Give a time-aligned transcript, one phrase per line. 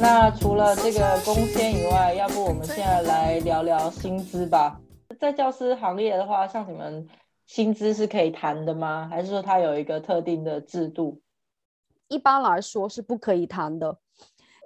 [0.00, 4.80] 那除了这个工签以外，要不我们现在来聊聊薪资吧。
[5.18, 7.04] 在教师行业的话，像你们
[7.46, 9.08] 薪资是可以谈的吗？
[9.10, 11.20] 还是说它有一个特定的制度？
[12.06, 13.98] 一般来说是不可以谈的。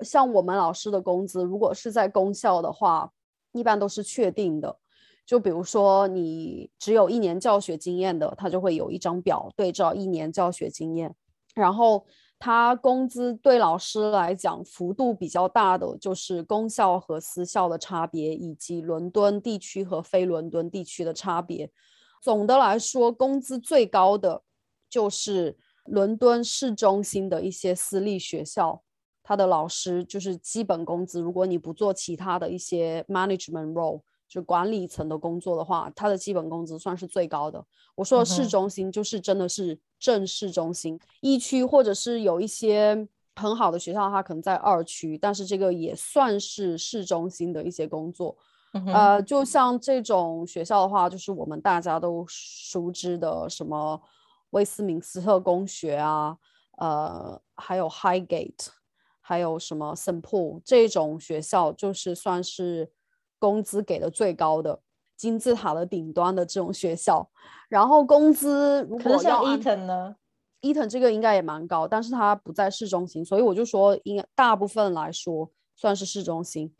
[0.03, 3.11] 像我们老师的工资，如果是在公校的话，
[3.53, 4.77] 一般都是确定的。
[5.25, 11.15] 就比如说你只有一年教学经验的，他就会有一张表对照一年教学经验，
[11.55, 12.05] 然后。
[12.45, 21.71] 他工资对老师来讲幅度比较大的，就是公校和私校的差别，以及伦敦地区和非伦敦地区的差别。
[22.21, 24.43] 总的来说，工资最高的
[24.91, 28.83] 就是伦敦市中心的一些私立学校，
[29.23, 34.01] 他的老师就是基本工资，如果你不做其他的一些 management role。
[34.33, 37.63] 就管理层的工作的话，他的基本工资算是最高的。
[37.95, 48.35] 我说的市中心就是真的是正市中心，一区或者是有一些很好的学校，它可能在二区，但是这个也算是市中心的一些工作。
[48.87, 54.01] 呃，就像这种学校的话，就是我们大家都熟知的什么
[54.53, 56.39] 威斯敏斯特公学啊，
[56.79, 58.69] 呃，还有 Highgate，
[59.21, 62.91] 还有什么 St Paul 这种学校，就是算是。
[63.43, 64.79] 工资给的最高的
[65.17, 67.29] 金字塔的顶端的这种学校，
[67.69, 70.15] 然后工资如果像 Eton 呢
[70.61, 76.73] ，Eton 这个应该也蛮高，但是它不在市中心，所以我就说应该大部分来说算是市中心。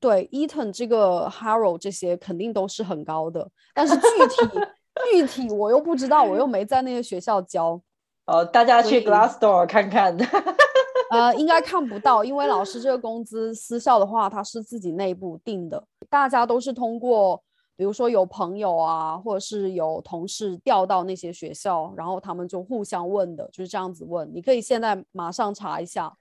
[0.00, 4.60] 对，Eton 这个 Harrow 这些肯定都是很高的，但是具体
[5.12, 7.80] 具体我又不知道，我又没在那些学校教。
[8.26, 10.16] 哦，大家去 Glassdoor 看看。
[11.10, 17.42] 呃，应该看不到，因为老师这个工资，私校的话，他是自己内部定的，大家都是通过，
[17.76, 24.30] 比如说有朋友啊，或者是有同事调到那些学校，然后他们就互相问的，就是这样子问。
[24.32, 26.12] 你可以现在马上查一下。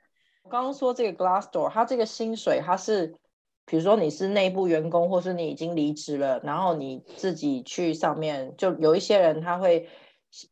[0.49, 3.15] 刚刚说这个 Glassdoor，它这个薪水，它是，
[3.67, 9.87] 比如说你是内部员工，或是你已经离职了，然后你自己去上面，就有一些人他会。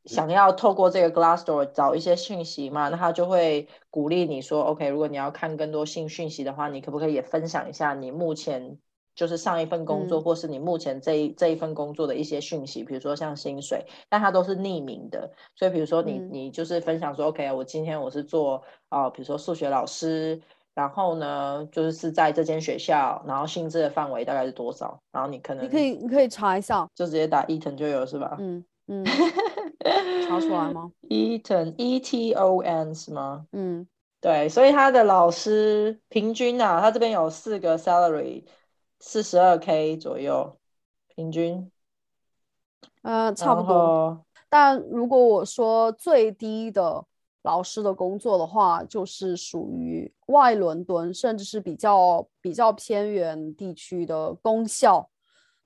[0.06, 2.90] 想要透过这个 Glassdoor 找一些讯息嘛？
[2.90, 8.78] 那他就会鼓励你说：“OK，如果你要看更多新讯息的话，你可不可以也分享一下你目前
[9.14, 12.84] 就是上一份工作，或是你目前这一这一份工作的一些讯息？
[12.84, 15.32] 比如说像薪水，但它都是匿名的。
[15.56, 20.42] 所以比如说你你就是分享说：OK，我今天我是做啊，比如说数学老师，
[20.74, 25.00] 然后呢就是是在这间学校，然后薪资的范围大概是多少？
[25.12, 28.38] 然后你可能你可以你可以查一下，就直接打 Eton 就有是吧？
[28.40, 28.66] 嗯。
[28.88, 29.04] 嗯，
[30.28, 33.46] 查出来吗？Eton E T O N 是吗？
[33.52, 33.88] 嗯，
[34.22, 38.46] 对，所以他的老师平均啊，他这边有四个 salary，
[39.00, 40.58] 四十二 K 左右，
[41.16, 41.70] 平均。
[43.02, 44.26] 呃，差不多。
[44.50, 47.06] 但如果我说最低的
[47.44, 55.10] 老师的工作的话，就是属于外伦敦，甚至是比较比较偏远地区的公校。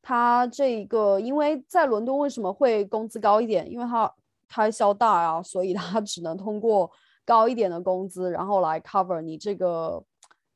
[0.02, 3.72] 他这个，因为在伦敦为什么会工资高一点？
[3.72, 4.12] 因为他
[4.50, 6.90] 开销大啊，所以他只能通过
[7.26, 10.04] 高一点的工资，然后来 cover 你这个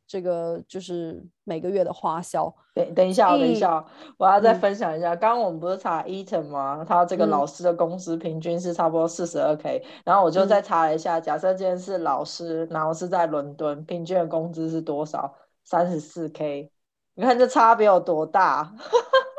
[0.07, 2.53] 这个就是每个月的花销。
[2.73, 3.85] 等等一下，等一下，
[4.17, 5.16] 我要再分享一下。
[5.16, 6.84] 刚刚我们不是查 Eton 吗？
[6.85, 15.34] 他这个老师的工资平均是差不多四十二 K，然后我就再查了一下，假设今天是老师，然后是在伦敦，平均的工资是多少？
[15.63, 16.69] 三十四 K。
[17.13, 18.73] 你看这差别有多大？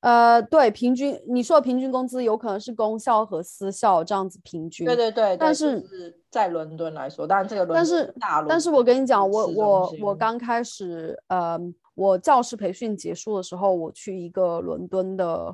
[0.00, 4.86] 呃，对，平均你说的平均工资有可能是公校和私校这样子平均。
[4.86, 5.82] 对对对，但是
[6.30, 11.58] 在伦敦来说，当然这个但是大但是我跟你讲，我我我刚开始，呃，
[11.94, 15.52] 我教师培训结束的时候，我去一个伦敦的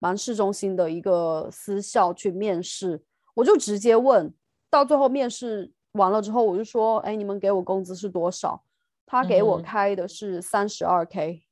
[0.00, 3.00] 蛮市中心的一个私校去面试，
[3.34, 4.34] 我就直接问，
[4.68, 8.64] 到最后面试完了之后，我就说，哎，你们给我工资是多少？
[9.06, 11.45] 他给我开的是三十二 K。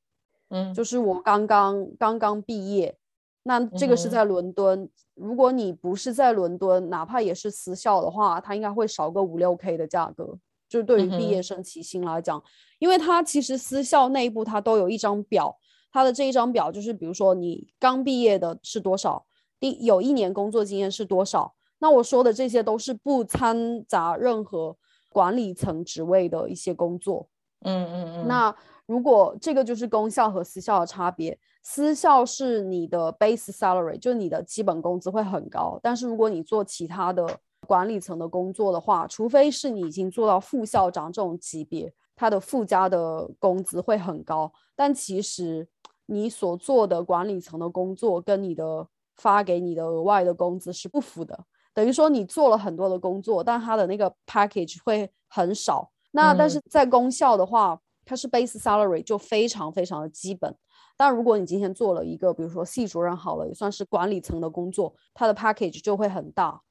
[0.54, 2.96] 嗯，就是我刚刚刚刚毕业，
[3.42, 4.88] 那这个是在伦敦。
[5.14, 10.38] 如果你不是在伦敦，哪怕也是私校的话，它应该会少个五六 K 的价格。
[10.68, 12.42] 就是对于毕业生起薪来讲，
[12.78, 15.56] 因为它其实私校内部它都有一张表，
[15.92, 19.24] 它的这一张表就是比如说你刚毕业的是多少，
[19.58, 21.54] 第有一年工作经验是多少。
[21.78, 24.76] 那我说的这些都是不掺杂任何
[25.10, 27.28] 管理层职位的一些工作。
[27.62, 28.54] 嗯嗯嗯，那。
[28.86, 35.78] 如果这个就是公校和私校的差别，私校是你的 base salary，就是你的基本工资会很高。
[35.82, 37.26] 但是如果你做其他的
[37.66, 44.52] 管理层的工作的话，除非是你已经做到副校长这种级别，他的附加的工资会很高。
[44.76, 45.66] 但其实
[46.04, 48.86] 你所做的管理层的工作跟你的
[49.16, 51.38] 发给你的额外的工资是不符的，
[51.72, 55.90] 等于说你做了很多的工作，但他的那个 package 会很少。
[56.10, 60.54] 那但是在公校的话，它是 base salary 就非常非常的基本。
[60.96, 66.62] 但如果你今天做了一个，比如说系主任好了，也算是管理层的工作，它的 package 就会很大，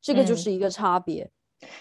[0.00, 1.30] 这个就是一个差别。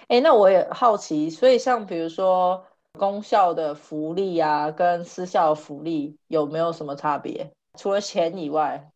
[0.07, 2.65] 哎，那我也好奇，所以像比如说
[2.97, 7.53] 公校的福利啊，跟私校福利有没有什么差别？
[7.77, 8.91] 除了钱以外，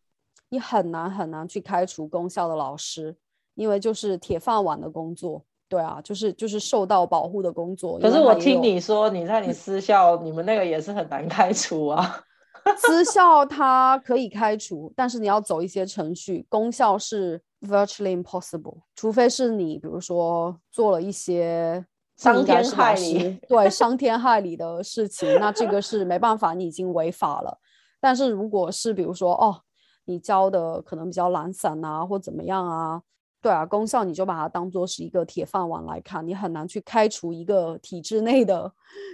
[0.48, 3.16] 你很难很难去开除公校的老师，
[3.54, 5.44] 因为就是铁饭碗的工作。
[5.68, 7.98] 对啊，就是就是受到保护的工作。
[7.98, 12.20] 可是我听你说，你在你私校，你们那个也是很难开除啊。
[12.76, 16.44] 私校它可以开除，但是你要走一些程序。
[16.48, 21.84] 公校是 virtually impossible，除非是你，比如说做了一些
[22.16, 27.58] 伤天害理，对伤天害理的事情，那这个是没办法，你已经违法了。
[28.00, 29.60] 但是如果是比如说哦，
[30.04, 33.00] 你教的可能比较懒散啊，或怎么样啊？
[33.40, 38.72] 对啊，功效你就把它当做是一个铁饭碗来看，你很难去开除一个体制内的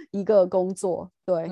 [0.09, 1.11] 一个工作。
[1.25, 1.47] 对，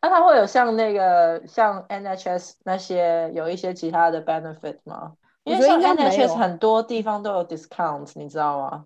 [0.00, 5.14] 那它会有像那个像 NHS 那些有一些其他的 benefit 吗？
[5.42, 8.84] 因为像 NHS 很多地方都有 discount，你知道吗？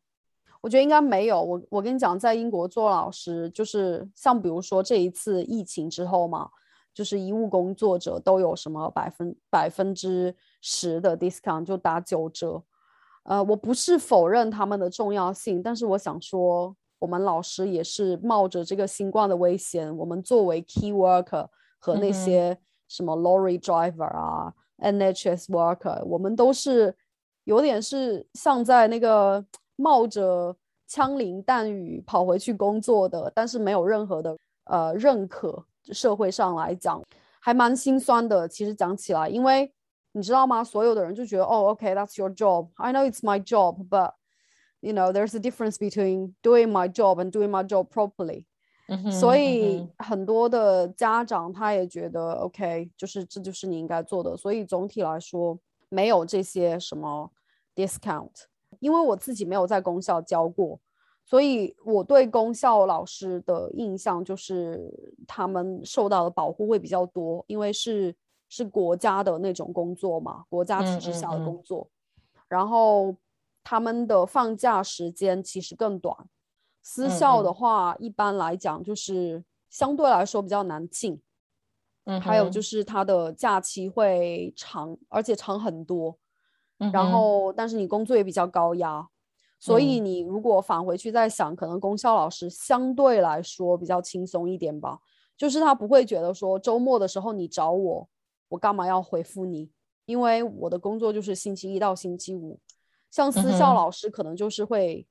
[0.63, 1.43] 我觉得应该没有。
[1.43, 6.49] 我我跟你讲，在英国做老师，就是像比如说这一次疫情之后嘛，
[6.95, 12.63] 就是医务工作者都有什么百分百分之十的 discount，就打九折。
[13.31, 19.97] 呃，我不是否认他们的重要性，但是我想说，我们老师也是冒着这个新冠的危险。
[19.97, 21.47] 我们作为 key worker
[21.79, 26.93] 和那些什么 lorry driver 啊，NHS worker，我们都是
[27.45, 29.45] 有点是像在那个
[29.77, 30.57] 冒着
[30.89, 35.65] 枪林弹雨跑回去工作的，但是没有任何的呃认可。
[35.93, 37.01] 社会上来讲，
[37.41, 38.49] 还蛮心酸的。
[38.49, 39.73] 其实讲起来，因为。
[40.13, 40.65] 你知道吗？
[40.65, 42.69] 所有的人就觉得，哦，OK，that's your job.
[42.75, 44.15] I know it's my job, but
[44.81, 48.47] you know there's a difference between doing my job and doing my job properly.
[49.13, 54.37] 所以很多的家长他也觉得，OK，就是这就是你应该做的。
[54.37, 55.57] 所以总体来说，
[55.89, 57.31] 没有这些什么
[57.77, 58.47] discount。
[58.81, 60.81] 因为我自己没有在公校教过，
[61.25, 64.93] 所以我对公校老师的印象就是
[65.29, 68.13] 他们受到的保护会比较多，因为是。
[68.51, 71.89] 是国家的那种工作嘛，国家体制下的工作，
[72.49, 73.17] 然后
[73.65, 76.15] 他们的放假时间其实更短。
[76.83, 77.53] 私校的。
[77.53, 81.21] 话，一般来讲就是相对来说比较难进，
[82.05, 82.61] 嗯，还有就。
[82.61, 86.19] 是他的假期会长，而且长很多。
[86.93, 89.07] 然后，但是你工作也比较高压，
[89.59, 94.99] 所以你如果返回去再想，可能公校老师相对来说比较轻松一点吧，
[95.37, 98.09] 就是他不会觉得说周末的时候你找我。
[98.51, 99.71] 我干嘛要回复你？
[100.05, 102.61] 因为我的工作就是星期一到星期五。
[103.11, 105.05] 像私校老师可能就是会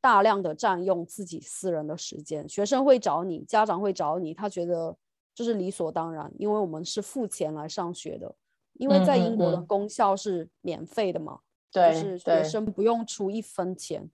[0.00, 4.96] 大量的占用自己私人的时间，学生会找你，家长会找你，他觉得
[5.34, 8.34] 这是理所当然，因为我们是付钱来上学的。
[8.74, 11.40] 因为在英国的公校是免费的嘛，
[11.70, 14.08] 就是学生不用出一分钱，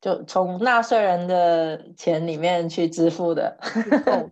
[0.00, 3.58] 就从纳税人的钱里面去支付的。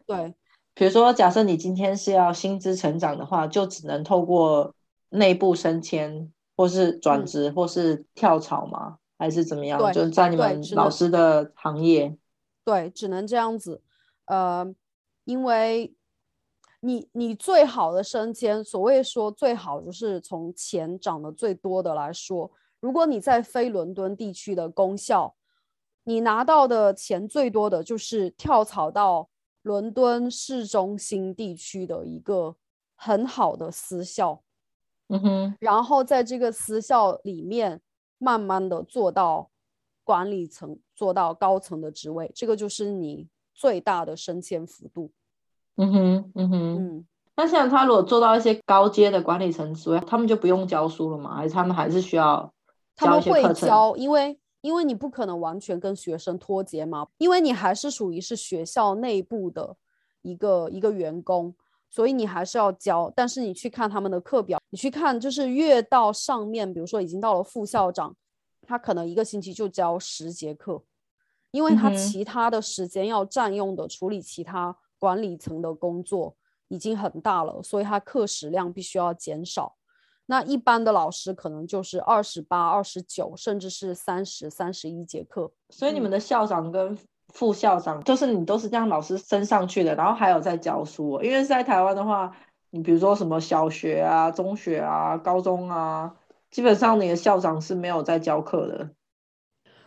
[0.07, 0.33] 对。
[0.77, 4.75] 比如说，假设你今天是要薪资成长的话，就只能透过
[5.11, 8.99] 内部升迁，或是转职，或是跳槽吗？
[9.17, 9.81] 还是怎么样？
[9.93, 12.17] 就是在你们老师的行业，
[12.65, 13.83] 对，只能这样子。
[14.25, 14.75] 呃，
[15.25, 15.95] 因为
[16.81, 25.37] 你你最好的升迁，所谓说最好就是从钱涨得最多的来说，如果你在非伦敦地区的公校，
[26.03, 29.29] 你拿到的钱最多的就是跳槽到。
[29.65, 32.55] 伦敦市中心地区的一个
[32.97, 34.43] 很好的私校，
[35.09, 37.81] 嗯哼，然后在这个私校里面，
[38.19, 39.49] 慢慢的做到
[40.05, 45.11] 管理层，做到高层的职位，这个就是你最大的升迁幅度。
[45.77, 47.07] 嗯哼，嗯哼，嗯。
[47.35, 51.35] 那像他如果做到一些高阶的管理层职位，他们就不用教书了吗？
[51.37, 52.53] 还是他们还是需要
[52.97, 53.99] 教一些课程？
[53.99, 54.39] 因为。
[54.65, 59.77] 因为你不可能完全跟学生脱节嘛，因为你还是属于是学校内部的
[60.23, 61.55] 一个一个员工，
[61.91, 63.13] 所以你还是要教。
[63.15, 68.17] 但是你去看他们的课表，你去看就是越到上面，比如说已经到了副校长，
[68.63, 70.83] 他可能一个星期就教十节课，
[71.51, 76.35] 因为他其他的时间要占用的处理其他管理层的工作
[76.69, 79.77] 已经很大了，所以他课时量必须要减少。
[80.27, 85.51] 那一般的老师可能就是二十八、二十九，甚至是三十三十一节课。
[85.71, 91.21] 所以你们的校长跟副校长，就是你都是这样老师升上去的，然后还有在教书。
[91.23, 92.35] 因为在台湾的话，
[92.71, 96.15] 你比如说什么小学啊、中学啊、高中啊，
[96.51, 98.91] 基本上你的校长是没有在教课的。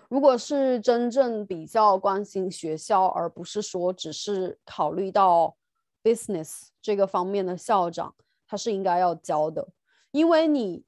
[0.10, 5.56] 如果是真正比较关心学校，而不是说只是考虑到
[6.04, 8.14] business 这个方面的校长，
[8.48, 9.68] 他是应该要教的。
[10.18, 10.84] 因为你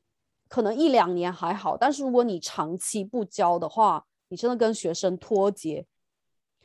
[0.48, 5.86] 可能一两年还好，但是如果你长期不教的话，你真的跟学生脱节，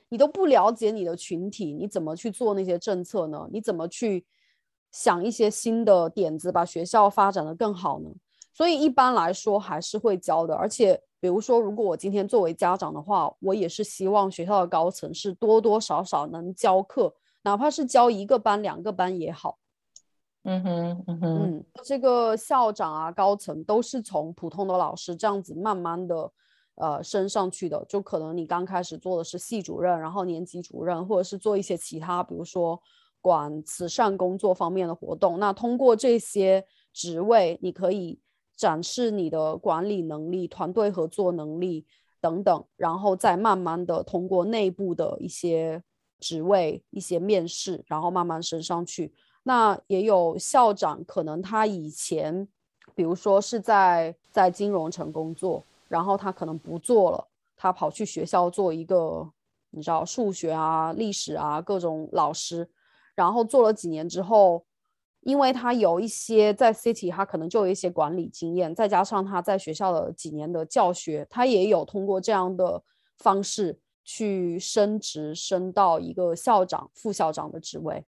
[0.09, 3.47] 你都不了解你的群体，你怎么去做那些政策呢？
[3.52, 4.25] 你怎么去
[4.90, 8.09] 想一些新的点子，把学校发展的更好呢？
[8.52, 11.02] 所以一般来说还是会教的，而且。
[11.21, 19.59] 比如说，如果我今天作为家长的话，我也是希望学校的高层是多多少少能教课，哪怕是教一个班、两个班也好。
[20.44, 26.32] 嗯哼，嗯哼，嗯，这个校长啊，高层都是从普通的老师这样子慢慢的
[26.76, 27.84] 呃升上去的。
[27.88, 32.80] 就可能你刚开始做的是系主任，然后年级主任，或者是做一些其他，比如说
[33.20, 35.38] 管慈善工作方面的活动。
[35.38, 38.20] 那通过这些职位，你可以。
[38.56, 41.84] 展示你的管理能力、团队合作能力
[42.20, 45.82] 等等，然后再慢慢的通过内部的一些
[46.20, 49.12] 职位、一些面试，然后慢慢升上去。
[49.44, 52.48] 那也有校长，可能他以前，
[52.94, 57.24] 比如说是在在金融城工作，然后他可能不做了，
[57.56, 59.30] 他跑去学校做一个，
[59.70, 62.68] 你知道数学啊、历史啊各种老师，
[63.14, 64.64] 然后做了几年之后。
[65.26, 72.82] 因为他有一些在 City，他可能就有一些管理经验，再加上他在学校的几年的教学，他也有通过这样的
[73.16, 78.04] 方式去升职，升到一个校长、副校长的职位。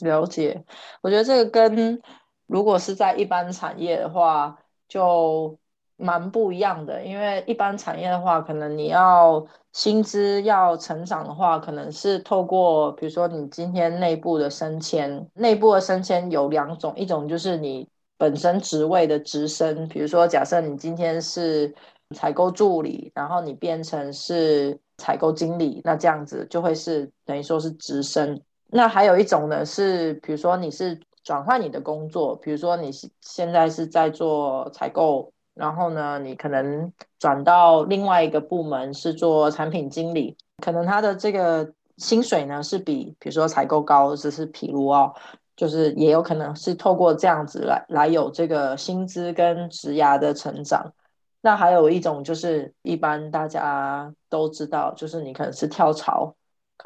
[0.00, 0.64] 了解，
[1.02, 2.00] 我觉得这个跟
[2.46, 5.58] 如果是在一般产业的话，就。
[5.98, 17.88] 蛮不一样的，因为一般产业的话，可能你要薪资要成长的话，可能是透过，比如说你今天内部的升迁，内部的升迁有两种，一种就是你
[18.18, 21.74] 本身职位的直升，比如说假设你今天是
[22.14, 28.38] 采购助理，然后你变成是采购经理，那这样子就会是等于说是直升。
[28.68, 35.32] 那还有一种呢，是比如说你是转换你的工作，比如说你现在是在做采购。
[35.56, 45.14] 然后呢，你可能转到另外一个部门是做产品经理，可能他的这个薪水呢是比，比如说采购高，只是譬如哦，
[45.56, 50.92] 就是也有可能是透过这样子来来有这个薪资跟职涯的成长。
[51.40, 56.34] 那还有一种就是一般大家都知道，就是你可能是跳槽，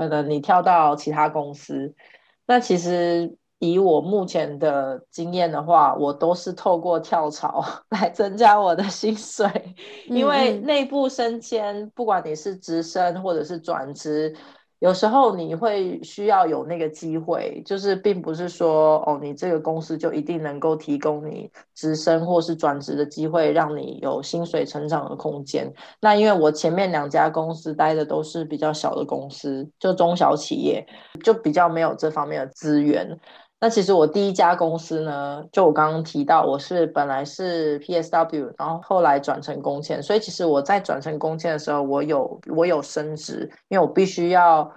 [0.09, 1.95] 可能你跳到其他公司，
[2.47, 3.37] 那其实。
[3.63, 9.47] 以我目前的经验的话，我都是透过跳槽 来增加我的薪水，
[10.07, 14.35] 因为内部升迁，不管你是直升或者是转职，
[14.81, 25.71] 有时候你会需要有那个机会，就是并不是说哦，你这个公司就一定能够提供你直升或是转职的机会，让你有薪水成长的空间。
[26.01, 30.87] 那因为我前面两家公司待的都是比较小的公司，就中小企业，
[31.23, 33.21] 就比较没有这方面的资源。
[33.63, 44.73] 那其实我第一家公司呢，就我刚刚提到，我是本来是 PSW，然后后来转成工签，所以其实我在转成工签的时候，我有我有升职，因为我必须要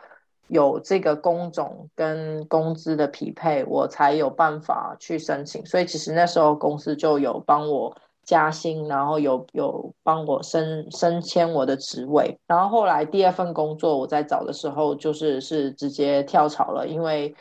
[0.50, 5.66] 有这个工种跟工资的匹配，我才有办法去申请。
[5.66, 12.38] 所以其实那时候公司就有帮我加薪，然后有有帮我升升迁我的职位。
[12.48, 17.34] 然后后来第二份工作我在找的时候，就是是直接跳槽了，因为。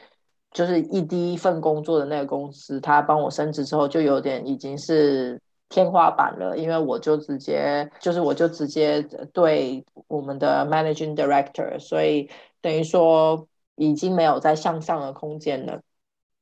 [0.53, 12.29] 就是一第一份工作的那个公司，他帮我升职之后，就有点已经是天花板了，因为我就直接就是我就直接对我们的 managing director，所以
[12.61, 15.81] 等于说已经没有再向上的空间了。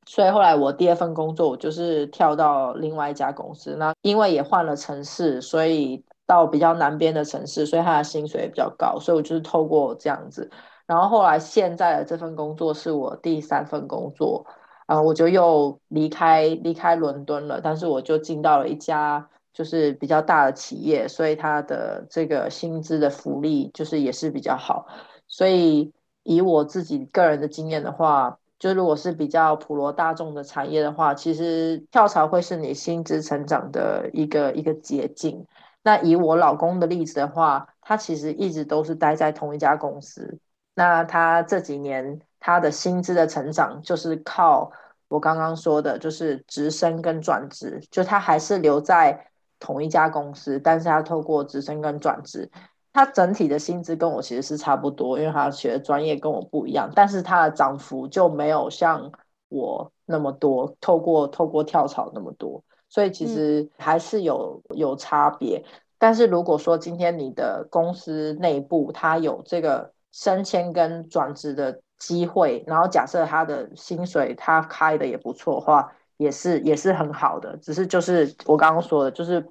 [0.07, 10.51] 所以后来我第二份工作，我就是跳到另外一家公司，那因为也换了城市，所以到比较南边的城市，所以他的薪水也比较高，所以我就是透过这样子。
[10.91, 14.45] 然后后来现在的这份工作是我第三份工作，
[14.87, 24.89] 啊，我就又离开离开伦敦了，但是我就进到了一家就是比较大的企业，所以它的这个薪资的福利就是也是比较好。
[25.29, 25.93] 所以
[26.25, 35.47] 以我自己个人的经验的话，就如果是比较普罗大众的产业的话，其实跳槽会是你薪资成长的一个一个捷径。
[35.85, 40.41] 那以我老公的例子的话，他其实一直都是待在同一家公司。
[40.81, 44.73] 那他这几年他的薪资的成长，就是靠
[45.09, 49.27] 我刚刚说的，就是直升跟转职，就他还是留在
[49.59, 52.51] 同一家公司，但是他透过直升跟转职，
[52.95, 59.13] 他整体的薪资跟我其实是差不多，因为他学的专业跟我不一样，但是他的涨幅就没有像
[59.51, 65.63] 我那么多，透过透过跳槽那么多，所以其实还是有有差别。
[65.99, 77.57] 但是如果说今天你的公司内部它有这个升迁跟转职的机会，然后假设他的薪水他开的也不错的话，也是也是很好的。
[77.59, 79.47] 只是就是我刚刚说的，就是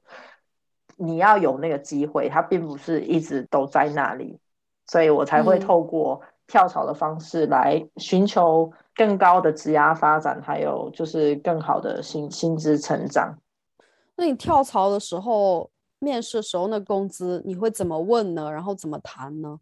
[0.97, 4.39] 你要有那个机会，它并不是一直都在那里，
[4.87, 13.37] 所以我才会透过跳槽的方式来寻求更高的职涯发展，还有就是更好的薪薪资成长。
[14.17, 18.51] 那你跳槽的时候，面试时候那工资你会怎么问呢？
[18.51, 19.59] 然后怎么谈呢？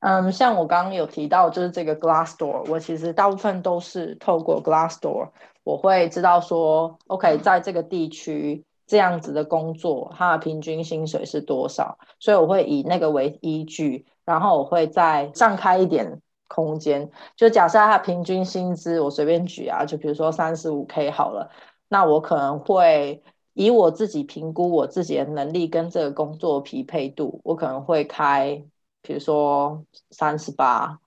[0.00, 5.28] 嗯，像我刚刚有提到，就是这个 Glassdoor，我其实大部分都是透过 Glassdoor，
[5.62, 21.50] 我会知道说，OK，在这个地区这样子的工作，它的平均薪水是多少，所以我会以那个为依据，然后我会再上开一点空间，就假设它平均薪资，我随便举啊，就比如说三十五 K 好了，
[21.88, 23.22] 那我可能会。
[23.52, 28.62] 以我自己评估我自己的能力跟这个工作匹配度，我可能会开，
[29.02, 30.98] 比如说三十八，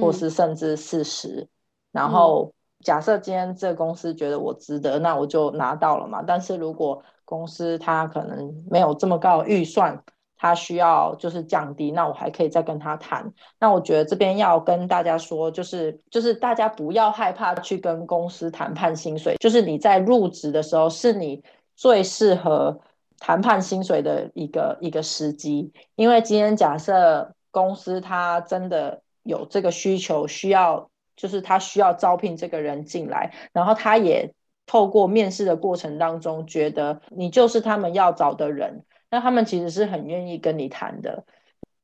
[0.00, 1.48] 或是甚至四十。
[1.92, 6.22] 然后假设今天这个公司觉得我值得，那我就拿到了嘛。
[6.22, 10.02] 但是如果公司它可能没有这么高的预算，
[10.36, 13.32] 它需要就是降低，那我还可以再跟他谈。
[13.58, 21.42] 那我觉得这边要跟大家说，就是就是大家不要害怕去跟公司谈判薪水，就是你在入职的时候是你。
[21.76, 22.78] 最适合
[23.18, 34.34] 谈判薪水的一个一个时机，因为今天假设公司他真的有这个需求，需要就是他需要招聘这个人进来，然后他也
[34.66, 41.24] 透过面试的过程当中觉得你就是他们要找的人，那他们其实是很愿意跟你谈的。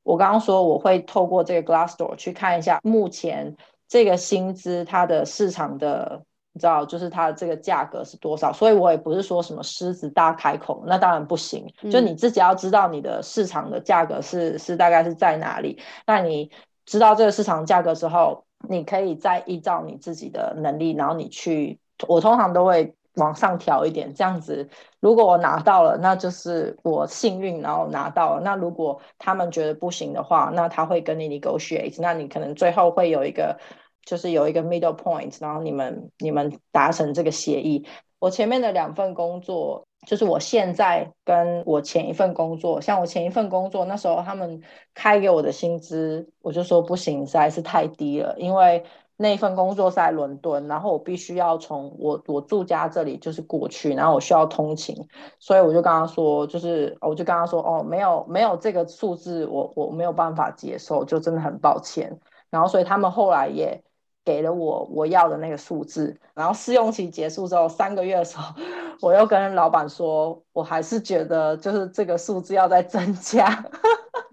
[0.03, 6.25] 我刚刚说我会透过这个 Glassdoor 去看一下目前这个薪资它的市场的。
[6.53, 11.65] 你知道，就是它的这个价格是多少，所以我也不是说什么狮子大开口，那当然不行。
[11.89, 15.79] 就你自己要知道你的市场的价格是是大概是在哪里。
[16.07, 16.51] 那你
[16.85, 24.69] 知道这个市场价格之后，你可以再依照你自己的能力，然后你去，我通常都会往上调一点，这样子。
[24.99, 28.41] 如果我拿到了，那就是我幸运，然后拿到了。
[28.41, 33.57] 那如果他们觉得不行的话，那他会跟你 negotiate，那你可能最后会有一个。
[34.05, 37.87] 就是有一个 middle point，然后你们你们达成这个协议。
[38.19, 44.61] 我前面的两份工作，就是我现在跟我前一份工作，像我前一份工作那时候他们
[44.93, 48.85] 开给我的薪资，我就说不行，实在是太低了，因为
[49.17, 54.95] 那份工作在伦敦，然后我必须要从我我住家这里就是过去，然后我需要通勤，
[55.39, 62.21] 所以我就跟他说，就是我就跟他说，哦，没有没有这个数字，我我没有办法接受，就真的很抱歉。
[62.51, 63.83] 然后所以他们后来也。
[64.25, 68.55] 给了我我要的那个数字，然后试用期结束之后三个月的时候，
[69.01, 73.47] 我又跟老板说，我还是觉得就是这个数字要再增加。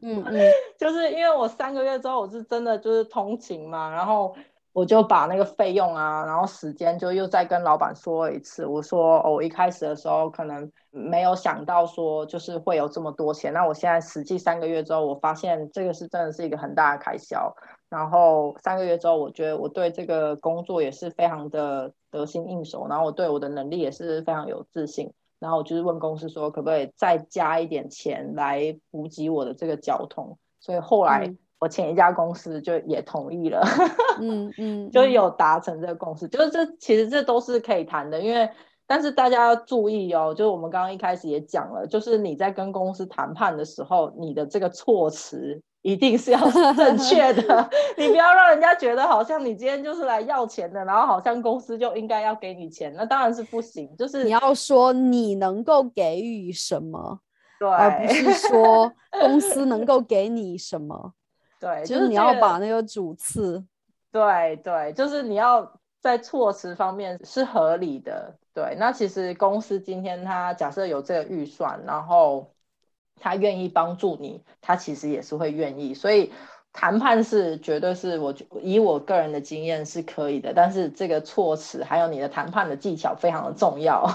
[0.02, 4.36] 嗯嗯， 就是因为我三个月之后我是真的就是通勤嘛，然后
[4.73, 8.65] 我就把那个费用啊，然后时间就又再跟老板说一次。
[8.65, 17.52] 我说哦，我一开始的时候可能没有想到说就是会有这么多钱，那我现在实际三个月之后，我发现这个是真的是一个很大的开销。
[17.89, 25.13] 然后三个月之后，我觉得我对这个工作也是非常的得心应手，然后我对我的能力也是非常有自信。
[25.39, 30.38] 然后我就是问公司说，可不可以再加一点钱来补给我的这个交通？
[30.60, 33.62] 所以后来我前一家公司就也同意了，
[34.19, 36.28] 嗯 嗯，就有达成这个共识。
[36.28, 38.50] 就是这其实这都是可以谈的，因为
[38.86, 45.62] 但是大家要注意哦，就是我们刚刚一开始也讲了，就是你在跟公司谈判的时候，你的这个措辞。
[45.83, 46.39] 一定是要
[46.75, 53.95] 正确的，你不要让人家觉得好像你今天就是来要钱的，然后好像公司就应该要给你钱，那当然是不行。
[53.95, 57.19] 就是 你要说你能够给予什么，
[57.59, 61.13] 对，而不是说公司能够给你什么，
[61.57, 63.63] 对，就是你要把那个主次，
[64.11, 68.75] 对对，就是你要在措辞方面是合理的，对。
[68.77, 72.51] 那其实公司今天他假设有这个预算，然后。
[73.19, 76.32] 他愿意帮助你，他其实也是会愿意，所以
[76.71, 84.08] 谈判是绝对是我以我个人的经验是可以的，但是这个措辞还有你的谈判的技巧非常的重要。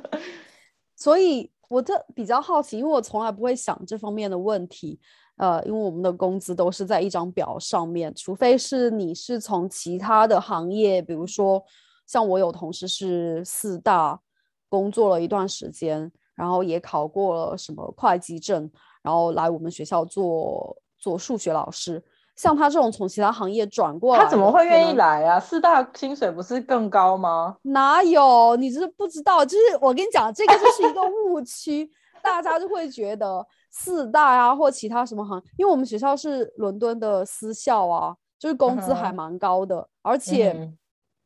[0.96, 5.00] 所以我这比较好奇，因为我从来不会想这方面的问题，
[5.36, 11.60] 呃，因为我们的工资都是在一张表上面，除非是你是从其他的行业，比如说
[12.06, 14.20] 像我有同事是四大
[14.68, 16.12] 工作了一段时间。
[16.42, 18.68] 然后也考过了什么会计证，
[19.00, 22.02] 然后来我们学校做做数学老师。
[22.34, 25.38] 像他这种从其他行业转过来，他怎么会愿意来啊？
[25.38, 27.56] 四大薪水不是更高吗？
[27.62, 28.56] 哪有？
[28.56, 31.88] 你是不知道，就是我跟你讲，这个就是一个误区，
[32.20, 40.68] 大家就会觉得四大啊或其他什么行，因为我们学校是伦敦的私校啊，就是工资还蛮高的，而且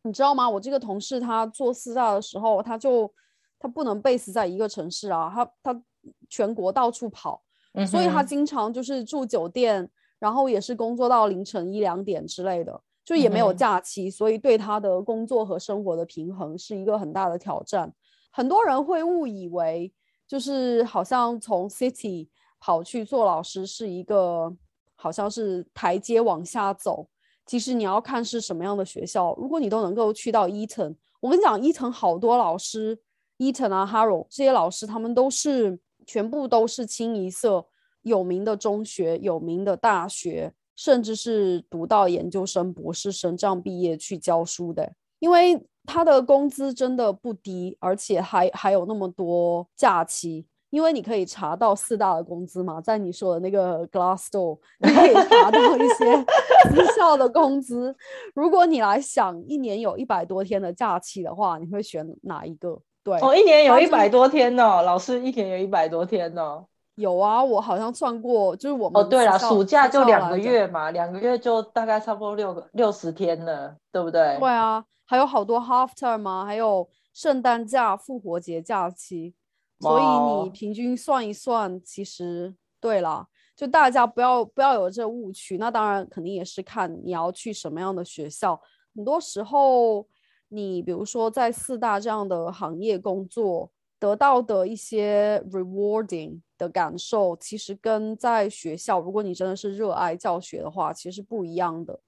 [0.03, 0.51] 你知道吗？
[0.51, 3.11] 我这个同事他做四大的时候，他就
[3.59, 5.83] 他不能 base 在一个城市啊，他他
[6.29, 7.43] 全国到处跑，
[7.87, 9.89] 所以他经常就是住酒店，
[10.19, 12.81] 然后也是工作到凌晨一两点之类的。
[13.05, 17.93] 就也没有假期，所以对他的工作和生活的平衡是一个很大的挑战。
[18.33, 19.93] 很多人会误以为，
[20.27, 24.53] 就是好像从 city 跑去做老师是一个
[24.97, 27.09] 好像是台阶往下走。
[27.47, 29.33] 其实你要看是什么样的学校。
[29.37, 32.99] 如果你都能够去到伊藤，我跟你讲，伊藤好多老师，
[33.39, 37.67] 伊藤啊、Harrow 这些老师，他们都是全部都是清一色
[38.03, 40.53] 有名的中学、有名的大学。
[40.79, 50.47] 甚至是读到研究生、博士生这样毕业去教书的，因为他的工资真的不低，而且还还有那么多假期。
[50.69, 56.05] 因为你可以查到四大的工资嘛，在你说的那个 Glassdoor， 你可以查到一些
[56.69, 57.97] 私校的工资。
[58.35, 62.79] 如果你来想一年有一百多天的假期的话，你会选哪一个？
[63.07, 66.65] 对，哦，一年有一百多天呢，老师一年有一百多天呢。
[66.97, 74.37] 有啊，我好像算过，就是我们哦，对了，暑假就两个月嘛，两个月就大概差不多六个六十天了，对不对？
[74.41, 76.45] 对啊，还有好多 half term 吗？
[76.45, 79.33] 还有圣诞假、复活节假期，
[79.79, 85.59] 所以你平均算一算，其实对了，就大家不要不要有这误区。
[85.59, 88.61] 那当然肯定也是看你要去什么样的学校，
[88.97, 90.05] 很多时候
[90.49, 93.71] 你比如说在四大这样的行业工作。
[93.99, 101.99] 得到的一些 rewarding 的感受，其实跟在学校，如果你真的是热爱教学的话，其实不一样的。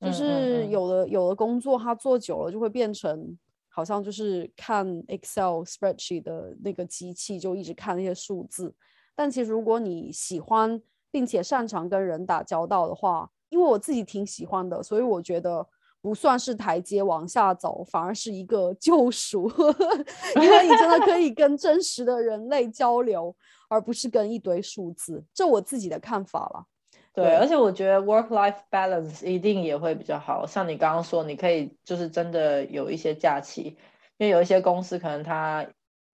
[0.00, 8.74] 就是有的有的工作，它做久了就会变成好像就是看 Excel spreadsheet 的那个机器，就一直看那些数字。
[9.14, 15.68] 但其实如果你喜欢并且擅长跟人打交道的话，因为我自己挺喜欢的，所以我觉得。
[16.00, 19.50] 不算是台阶往下走，反而是一个救赎，
[20.40, 23.34] 因为你真的可以跟真实的人类交流，
[23.68, 25.24] 而不是跟一堆数字。
[25.34, 26.64] 这我自己的看法了。
[27.12, 30.46] 对，而且我觉得 work life balance 一定也会比较好。
[30.46, 33.76] 像你刚刚说，你可以就是真的有一些假期，
[34.18, 35.66] 因为有一些公司可能它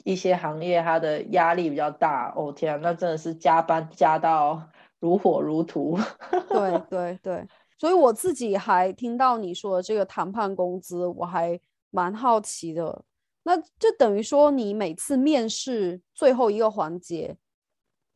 [0.04, 2.32] 一些行业它的压力比较大。
[2.36, 4.62] 哦天，那真的是加班加到
[5.00, 5.98] 如火如荼。
[6.48, 7.46] 对对对。
[7.78, 11.58] 所以我自己还听到你说这个谈判工资，我还
[11.90, 13.04] 蛮好奇的。
[13.42, 17.36] 那就等于说，你每次面试最后一个环节，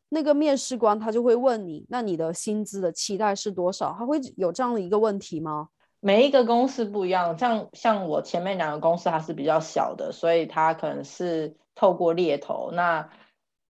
[0.08, 3.94] 那个面试官他就会问你，那你的薪资的期待是多少？
[3.98, 5.68] 他会有这样的一个问题吗？
[6.00, 13.08] 每一个公司不一样，像像我前面两个公司还是比较小的，所以他可能是透过猎头那。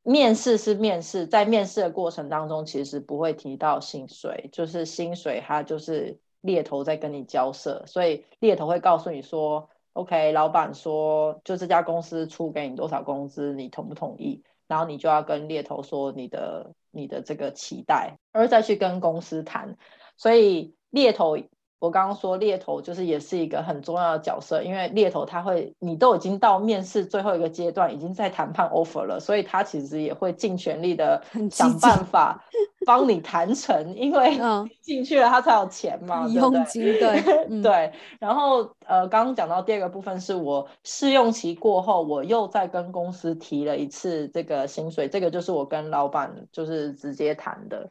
[0.09, 14.41] 面试是面试，在面试的过程当中，其实不会提到薪水，就是薪水它就是猎头在跟你交涉，所以猎头会告诉你说，OK，老板说就这家公司出给你多少工资，你同不同意？
[14.65, 19.77] 然后你就要跟猎头说你的你的这个期待，而再去跟公司谈，
[20.15, 21.37] 所以猎头。
[21.79, 32.43] 我刚刚说猎头就是也是一个很重要的角色，因为猎头他会，你都已经到面试最后一个阶段，已经在谈判 offer 了，所以他其实也会尽全力的想办法
[32.85, 34.39] 帮你谈成，因为
[34.81, 37.21] 进去了他才有钱嘛，对不对？
[37.21, 37.91] 对 对。
[38.19, 47.87] 然后呃，刚刚讲到第二个部分是我试用期过后，我又再跟公司提了一次这个薪水，这个就是我跟老板就是直接谈的。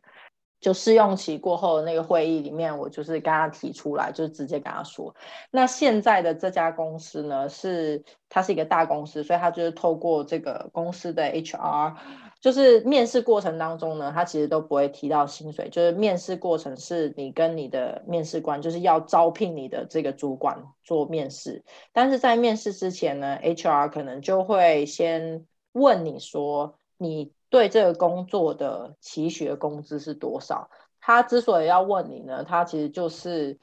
[0.66, 5.14] 就试用期过后那个会议里面，我就是跟他提出来，就是直接跟他说，
[5.52, 11.94] 那现在的这家公司呢，是它是一个大公司，所以他就是透过这个公司的 HR，
[12.40, 27.36] 就是面试过程当中呢，他其实都不会提到薪水，就是面试过程是你跟你的面试官就是要招聘你的这个主管做面试，但是在面试之前呢，HR 可能就会先问你说你。
[27.48, 30.68] 对这个工作的期许工资是多少？
[31.00, 33.56] 他之所以要问你呢，他其实就是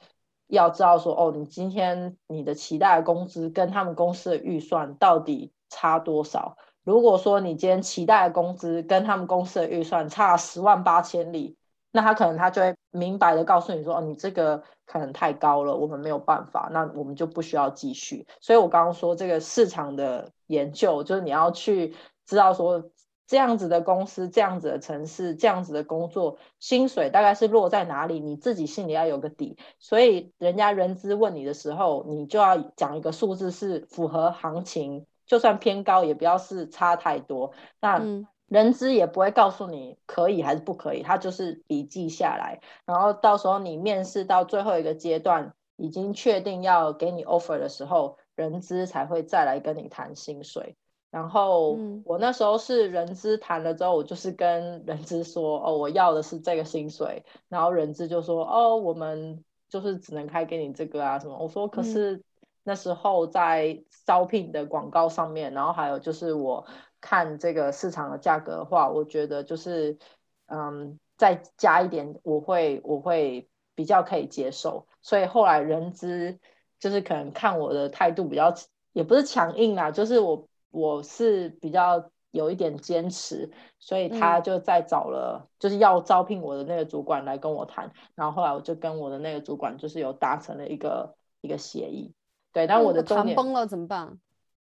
[0.46, 6.56] 要知道说，哦，你今天你的期待的工资跟他们公司的预算到底差多少？
[6.84, 11.54] 如果说你今天期待的工资跟他们公司的预算差十万八千里，
[11.92, 18.26] 那他可能他就会明白的告诉你说，哦，你这个可能太高了，我们没有办法，那我们就不需要继续。
[18.40, 21.94] 所以我刚刚说这个市场的研究，就是你要去
[22.24, 22.82] 知道说。
[23.26, 28.20] 这样子的公司，这样子的城市，这样子的工作，薪水大概是落在哪里？
[28.20, 29.56] 你自己心里要有个底。
[29.78, 37.52] 所以人家人资问你的时候，你就要讲一个数字是符合行情，就算偏高也不要是差太多。
[37.80, 38.02] 那
[38.46, 50.76] 人资也不会告诉你可以还是不可以，他就是笔记下来，然后到时候你面试到最后一个阶段，已经确定要给你 offer 的时候，人资才会再来跟你谈薪水。
[51.14, 61.38] 然后我那时候是人资谈了之后，我就是跟人资说，哦，我要的是这个薪水，然后人资就说，哦，我们就是只能开给你这个啊什么。
[61.38, 62.22] 我说，可是
[62.64, 66.66] 那时候在招聘的广告上面，然后还有就是我。
[67.06, 69.98] 看这个市场的价格的话，我觉得就是，
[70.46, 74.86] 嗯，再加一点，我会我会比较可以接受。
[75.02, 76.38] 所以后来人资
[76.78, 78.54] 就是可能看我的态度比较，
[78.94, 87.92] 也不是强硬啦，就是我我是比较有一点坚持，所以他就再找了就是要招聘我的那个主管来跟我谈。
[88.16, 92.12] 然后后来我就跟我的那个主管就是有达成了一个一个协议。
[92.52, 94.18] 对，但我的谈崩了怎么办？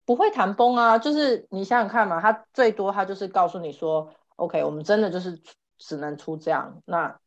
[0.04, 5.40] 不会谈崩啊，就是你想想看嘛，他最多他就是告诉你说，OK，我们真的就是
[5.78, 7.20] 只能出这样，那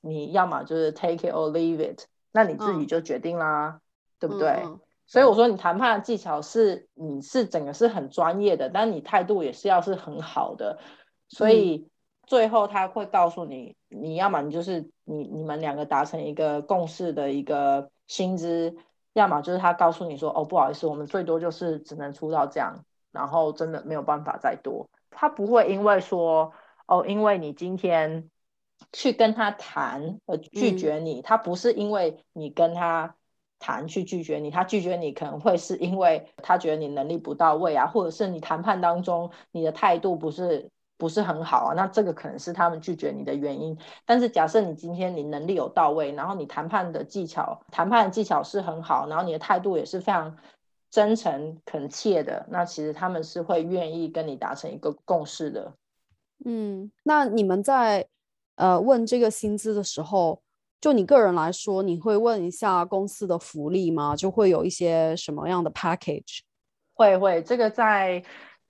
[0.00, 3.80] 你要么就是 take it or leave it，那你自己就决定啦，
[4.18, 4.62] 对不对？
[5.08, 10.78] 所以我说你谈判的技巧是你是整个是很专业的，但你态度也是要是很好的，
[11.28, 11.88] 所以
[12.26, 18.76] 最后他会告诉你，你要么你就是你你们两个达成一个共识的一个薪资。
[19.14, 24.88] 要么就是他告诉你说，哦，不好意思，我们最多就是只能出到这样，然后真的没有办法再多。
[25.10, 26.52] 他不会因为说，
[26.86, 28.30] 哦，因为你今天
[28.92, 33.16] 去跟他谈而拒绝你，他不是因为你跟他
[33.58, 40.68] 谈去拒绝你，他拒绝你可能会是因为他觉得你能力不到位啊，或者是你谈判当中你的态度不是。
[41.00, 43.78] 不是很好啊，那这个可能是他们拒绝你的原因。
[44.04, 50.36] 但是假设你今天你能力有到位，然后你谈判的技巧，谈判的技巧是很好，然后你的态度也是非常
[50.90, 55.72] 真诚恳切的，那其实他们是会愿意跟你达成一个共识的。
[56.44, 58.08] 嗯，那你们在
[58.56, 60.40] 呃问这个薪资的时候，
[60.80, 64.14] 就你个人来说，你会问一下公司的福利吗？
[64.16, 66.40] 就会有一些什么样的 package？
[66.94, 68.22] 会会，这个在。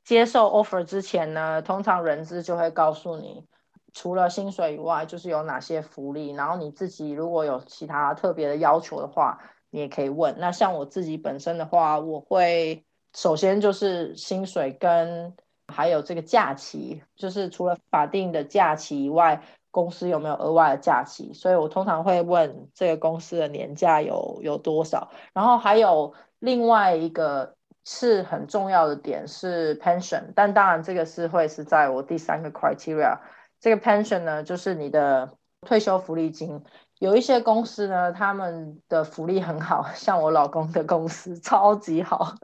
[0.05, 3.45] 接受 offer 之前呢，通常人资就会告诉你，
[3.93, 6.31] 除了薪水以外，就是有哪些福利。
[6.31, 10.35] 然后你自己如果有其他特别的要求的话，你也可以问。
[10.39, 12.83] 那像我自己本身的话，我会
[13.15, 21.33] 首先就是薪水跟还有这个假期，就是除了法定的假期以外，公司有没有额外的假期？
[21.33, 25.11] 所以我通常会问这个公司的年假有有多少。
[25.33, 27.55] 然后还有另外一个。
[27.91, 33.17] 是很重要的点是 pension，但当然这个是会是在我第三个 criteria。
[33.61, 36.63] 这个 pension 呢，就是你的退休福利金。
[36.99, 42.35] 有一些公司呢，他们的福利很好，像我老公的公司超级好，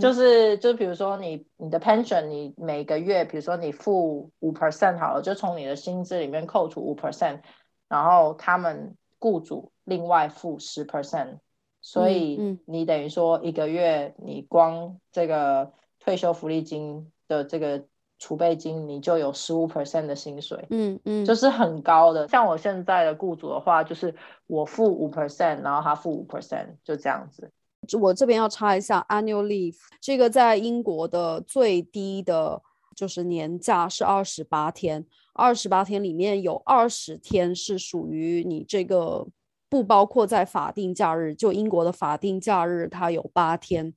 [0.00, 7.40] 就是就比如说你你的 pension，你每个月比如说你付五 percent 好了，就从你的薪资里面扣除五 percent，
[7.88, 11.38] 然后他们雇主另外付十 percent。
[11.82, 17.82] 所以你等于说一个月，你光这个退休福利金的这个
[18.20, 22.28] 储备金，你就有十五 percent 的薪水，嗯嗯，就是很高的。
[22.28, 24.14] 像我现在的雇主的话，就是
[24.46, 27.50] 我付五 percent，然后他付五 percent，就这样子。
[27.98, 32.62] 我这边要插一下 annual leave，这个在英国的最低的
[32.94, 39.26] 就是年假是二十八天，二十八天里面有二十天是属于你这个。
[39.70, 43.94] 不包括在法定假日，就英国的法定假日，它有八天，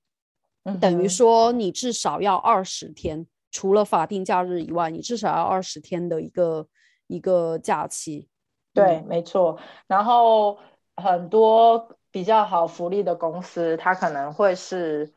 [0.80, 6.68] 等于说你至少要二十天，除了法定假日以外，你至少要二十天的一个
[7.08, 8.28] 一个假期。
[8.74, 9.58] 对，没错。
[9.88, 10.58] 然后
[10.98, 15.14] 很多比较好福利的公司，它可能会是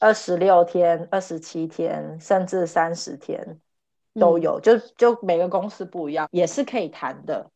[0.00, 3.60] 二十六天、二十七天，甚至三十天
[4.14, 7.48] 都有，就就每个公司不一样，也是可以谈的。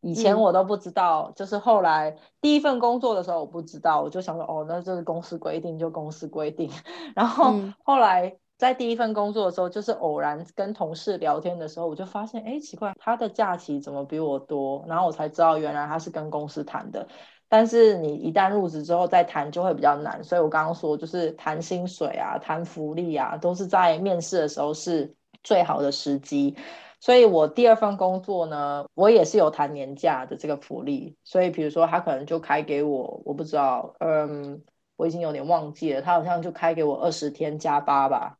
[0.00, 6.70] 以前我都不知道，就是后来第一份工作的时候我不知道，我就想说哦，那这是公司规定就公司规定。
[7.14, 14.84] 然后后来在第一份工作的时候，就是偶然跟同事聊天的时候，我就发现哎奇怪，他的假期怎么比我多？
[14.88, 17.06] 然后我才知道原来他是跟公司谈的。
[17.48, 26.56] 但是你一旦入职之后再谈就会比较难，所以我刚刚说就是谈薪水啊、谈福利啊，都是在面试的时候是最好的时机。
[27.00, 31.16] 所以我第二份工作呢，我也是有谈年假的这个福利。
[31.22, 34.62] 所以比如说他可能就开给我，我不知道，嗯，
[34.96, 38.38] 我已经有点忘记了，他好像就开给我二十天加八吧。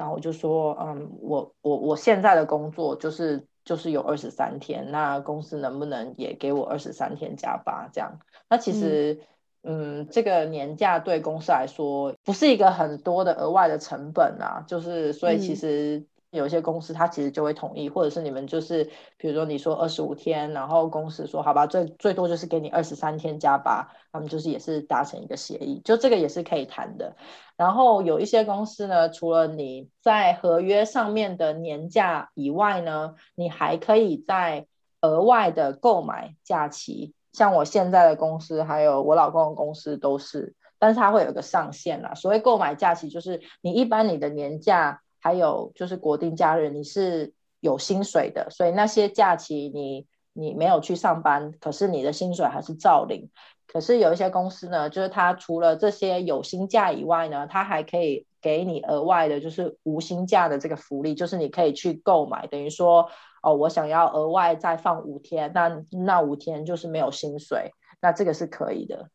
[0.00, 8.18] 然后我就说，嗯，我我我现在的工作就是就是有二十三天，那公司能不能也给我二十三天加八这样？
[8.48, 9.20] 那其实，
[9.62, 16.06] 嗯，这个年假对公司来说不是一个很多的额外的成本啊，就是所以其实。
[16.30, 18.84] 有些公司它其实就会同意，或者是你们就是
[19.16, 27.16] 比如说你说二十五天，然后公司说好吧，最最多就是给你二十三天加八，他们就是也是达成一个协议，就这个也是可以谈的。
[27.56, 34.66] 然后有一些公司呢，除了你在合约上面的年假以外呢，你还可以在
[35.00, 37.12] 额外的购买假期。
[37.32, 42.14] 像我现在的公司，还有我老公的公司都是，但是它会有个上限啦。
[42.14, 45.00] 所谓购买假期，就是你一般你的年假。
[45.20, 53.30] 还有就是国定假日，你是有薪水的，所以那些假期你你没有去上班，可是你的薪水还是照领。
[53.66, 63.08] 可是有一些公司呢，就是它除了这些有薪假以外呢，它还可以给你额外的，就是无薪假的这个福利，就是你可以去购买，等于说
[63.42, 67.70] 哦，我想要额外再放五天，那那五天就是没有薪水，
[68.02, 69.08] 那这个是可以的。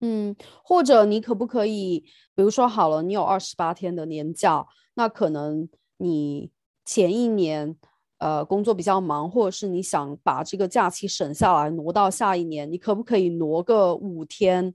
[0.00, 2.00] 嗯，或者你可不可以，
[2.34, 4.66] 比如说好了，你有二十八天的年假。
[4.94, 6.50] 那可能你
[6.84, 7.76] 前一年
[8.18, 14.74] 呃工作比较忙，或者是你想把这个假期省下来挪到下一年，你可不可以挪个五天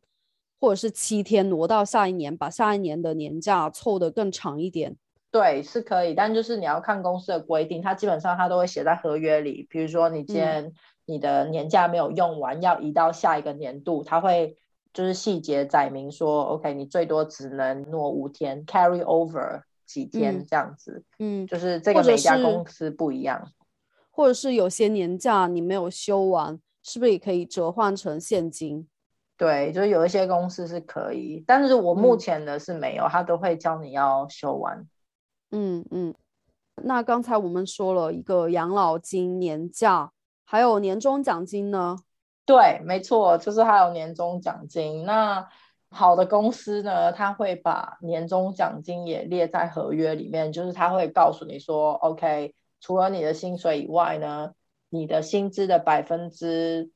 [0.59, 4.95] 或者是七天挪到下一年，把下一年的年假凑得更长一点？
[5.29, 9.67] 对，是可以，但就是你要看公司的规定，它基本上它都会写在合约里。
[9.69, 10.71] 比如说你今天
[11.05, 14.57] 你的年假没有用完，要移到下一个年度，它会
[14.93, 19.61] 就是细节载明说，OK，你最多只能挪五天，carry over。
[19.87, 23.51] 几天这样子，嗯，就是这个每家公司不一样，
[24.11, 28.87] 或者是有些年假你没有休完，是不是也可以折换成现金？
[29.37, 34.87] 对，就是有一些公司是可以，但是我目前的是没有，他都会教你要休完。
[35.51, 36.13] 嗯嗯，
[36.83, 40.11] 那刚才我们说了一个养老金、年假，
[40.43, 41.97] 还有年终奖金呢？
[42.45, 45.05] 对，没错，就是还有年终奖金。
[45.05, 45.47] 那
[45.89, 54.51] 好的公司呢，他会把年终奖金也列在合约里面，就是他会告诉你说，OK，除了你的薪水以外呢，
[54.89, 56.91] 你的薪资的百分之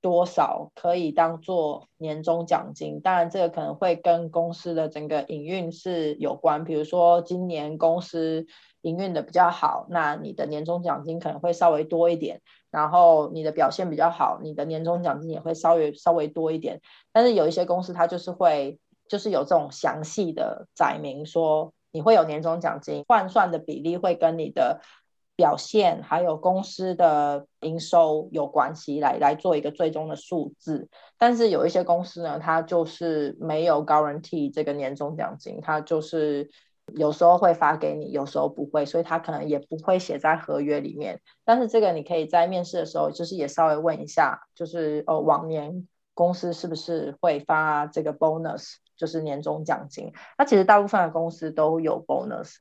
[0.00, 3.00] 多少可以当做年终奖金。
[3.00, 6.62] 当然，这个可能会跟公司的整个营运是有关。
[6.62, 8.46] 比如说，今年公司
[8.82, 12.40] 营运的比较好，那你的年终奖金可能会稍微多一点。
[12.76, 16.78] 然后你的表现比较好，你的年终奖金也会稍微稍微多一点。
[17.10, 24.82] 但是有一些公司它就是会，就是有这种详细的载明说你会有年终奖金，换算的比例会跟你的
[25.36, 30.86] 表现还有公司的营收有关系，来来做一个最终的数字。
[31.16, 36.50] 但是有一些公司呢，它就是没有 guarantee 这个年终奖金，它就是。
[36.94, 41.20] 有时候会发给你，有时候不会，所以他可能也不会写在合约里面。
[41.44, 50.12] 但是这个你可以在面试的时候，就是也稍微问一下，就是哦，往年公司是不是会发这个 bonus，就是年终奖金？
[50.38, 52.54] 那其实大部分的公司都有 bonus，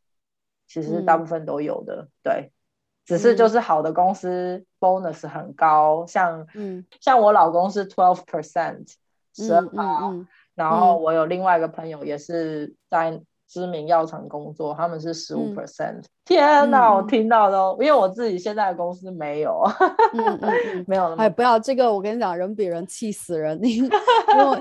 [0.67, 2.51] 其实大部分都有的，对。
[3.05, 8.95] 只是就是好的公司 bonus 很高，像嗯，像我老公是 twelve percent，
[9.35, 10.11] 十二趴，
[10.55, 13.21] 然后我有另外一个朋友也是在。
[13.47, 16.03] 知名药厂工作，他们是十五 percent。
[16.25, 19.61] 天哪，我听到都，因为我自己现在的公司没有，
[20.87, 21.15] 没有了。
[21.17, 23.59] 哎，不要这个，我跟你讲，人比人气死人。
[23.63, 23.89] 因为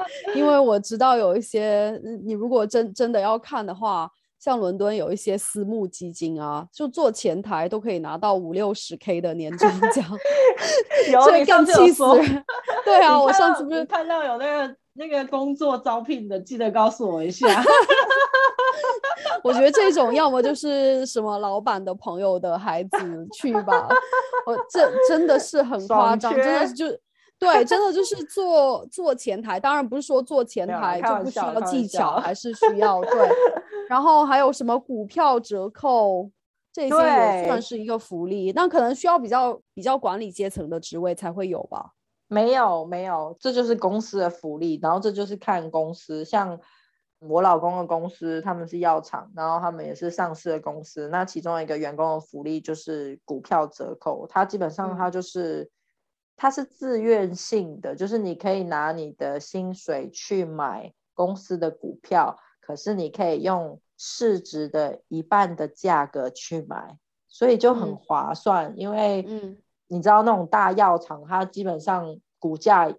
[0.36, 10.04] 因为我知道有一些，你如果真真的要看的话，像伦敦有一些私募基金啊，就做前台都可以拿到五六十 k 的年终奖，
[11.24, 12.44] 所以更气死人。
[12.84, 17.48] 对啊，我上次不是看到有那个那个工作招聘的，记得告诉我一下。
[19.42, 23.88] 我觉得这种要么就是什么老板的朋友的孩子去吧，
[24.46, 26.86] 我这真的是很夸张，真的是就
[27.38, 33.28] 对，真的就是做做前台，当然不是说做前台就不需要技巧，还是需要对。
[33.88, 36.30] 然后还有什么股票折扣，
[36.72, 41.90] 这些也算是一个福利，那可能需要比较比较管理阶层的职位才会有吧？
[42.28, 46.58] 没有没有，这就是公司的福利，然后这就是看公司，像。
[47.28, 51.08] 我老公的公司，他们是药厂，然后他们也是上市的公司。
[51.08, 55.70] 那其中一个员工的福利就是股票折扣，它基本上它就是
[56.36, 66.96] 它是自愿性的，就是你可以拿你的薪水去买公司的股票，可是你可以用市值的一半的价格去买，
[67.28, 68.74] 所以就很划算。
[68.76, 69.26] 因为
[69.86, 72.94] 你知道那种大药厂，它基本上股价。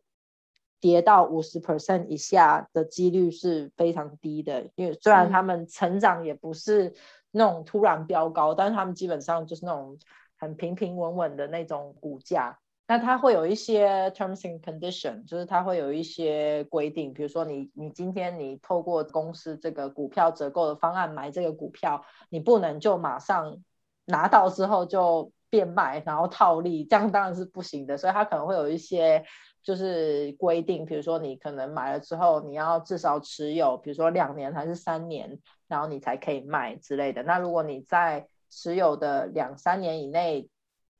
[0.86, 6.94] 跌到五十 percent 以下的几率是非常低的，因为虽然他们成长也不是
[7.32, 9.98] 那种突然飙高，但是他们基本上就是那种
[10.38, 12.60] 很平平稳稳的那种股价。
[12.88, 23.58] 那它会有一些 terms and condition，就是它会有一些规定，比如说你你今天你透过公司这个股票折扣的方案买这个股票，你不能就马上
[24.06, 27.98] 拿到之后就变卖，然后套利，这样当然是不行的。
[27.98, 29.26] 所以它可能会有一些
[29.66, 37.24] 就是规定，比如说你可能买了之后，你要至少持有，比如说两年还是三年，然后你才可以卖之类的。
[37.24, 40.48] 那如果你在持有的两三年以内，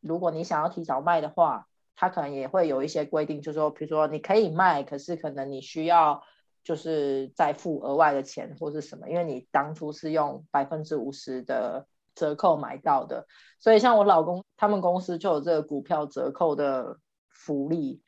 [0.02, 6.24] 如果你想要提早卖的话，它可能也会有一些规定，就是说，比如说你可以卖，可是可能你需要
[6.64, 11.86] 就是再付额外的钱或是什么，因为你当初是用百分之五十的
[12.16, 13.28] 折扣买到的，
[13.60, 16.98] 所以像我老公他们公司就有这个股票折扣的
[17.30, 18.02] 福利。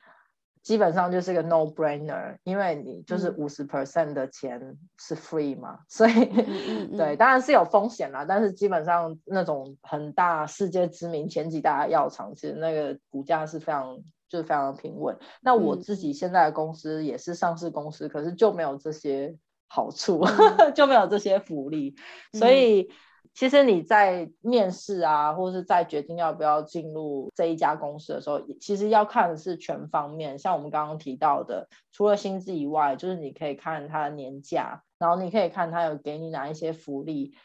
[0.67, 6.25] 基本上就是个 no brainer，因为你就是五十 percent 的钱是 free 嘛，所以
[6.97, 8.25] 对，当然是有风险啦。
[8.27, 13.97] 但是基本上那种很大世界知名前几大药厂，其实那个股价是非常
[14.27, 15.17] 就是非常平稳。
[15.41, 19.37] 那我自己现在的公司也是上市公司，可是就没有这些
[19.69, 20.21] 好处，
[20.75, 21.95] 就没有这些福利，
[22.33, 22.91] 所以。
[23.37, 30.39] 其实你在面试啊，或者是在决定要不要进入这一家公司的时候，其实要看的是全方面。
[30.39, 37.35] 像我们刚刚提到的，除了薪资以外，就是你可以看他的年假，然后你可以看他有给你哪一些福利。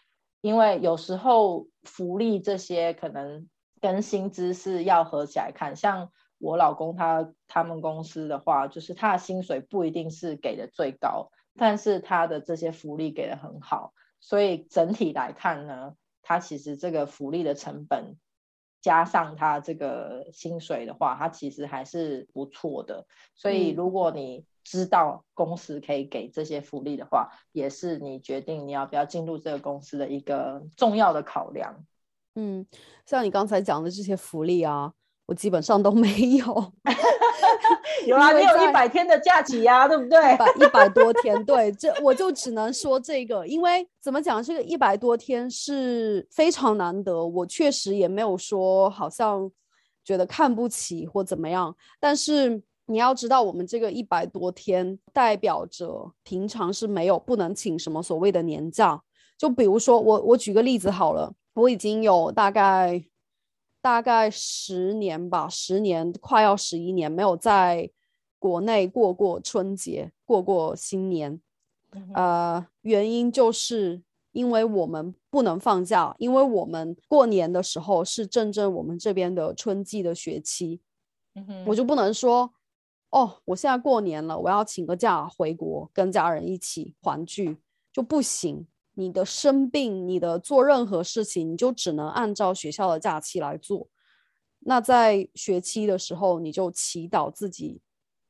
[0.40, 3.46] 因为有时候福利这些可能
[3.78, 5.76] 跟薪资是要合起来看。
[5.76, 13.92] 像我老公他他们公司的话，就是他的薪水不一定是给的最高，但是他的这些福利给的很好。
[14.24, 18.16] 所以整体来看呢，它其实这个福利的成本
[18.80, 23.04] 加上它这个薪水的话，它其实还是不错的。
[23.34, 31.84] 所以如果你知道公司可以给这些福利的话，也是你决定你要不要进入这个公司的一个重要的考量。
[32.36, 32.64] 嗯，
[33.04, 34.92] 像你刚才讲的这些福利啊，
[35.26, 36.08] 我基本上都没
[36.38, 36.72] 有。
[38.06, 40.34] 有啊，你有一百天的假期呀，对不对？
[40.34, 47.26] 一百一百多天，对，这我就只能说这个，因为怎么讲，这个一百多天是非常难得。
[47.26, 49.50] 我确实也没有说好像
[50.04, 59.00] 觉得看不起或怎么样，但是你要知道，我们这个一百多天代表着平常是没有不能请什么所谓的年假。
[59.38, 63.04] 就比如说我我举个例子好了，我已经有大概。
[63.82, 67.90] 大概十年吧，十年快要十一年没有在
[68.38, 71.40] 国内过过春节，过过新年。
[72.14, 80.80] 呃，原因就是因为我们不能放假，因为我们过年的时候是正正我们这边的春季的学期。
[81.66, 82.52] 我就不能说，
[83.10, 87.58] 哦，我现在过年了，我要请个假回国跟家人一起团聚，
[87.92, 88.66] 就不行。
[88.94, 93.88] 你的生病，你的做任何事情，你就只能按照学校的假期来做。
[94.60, 97.80] 那在学期的时候，你就祈祷自己，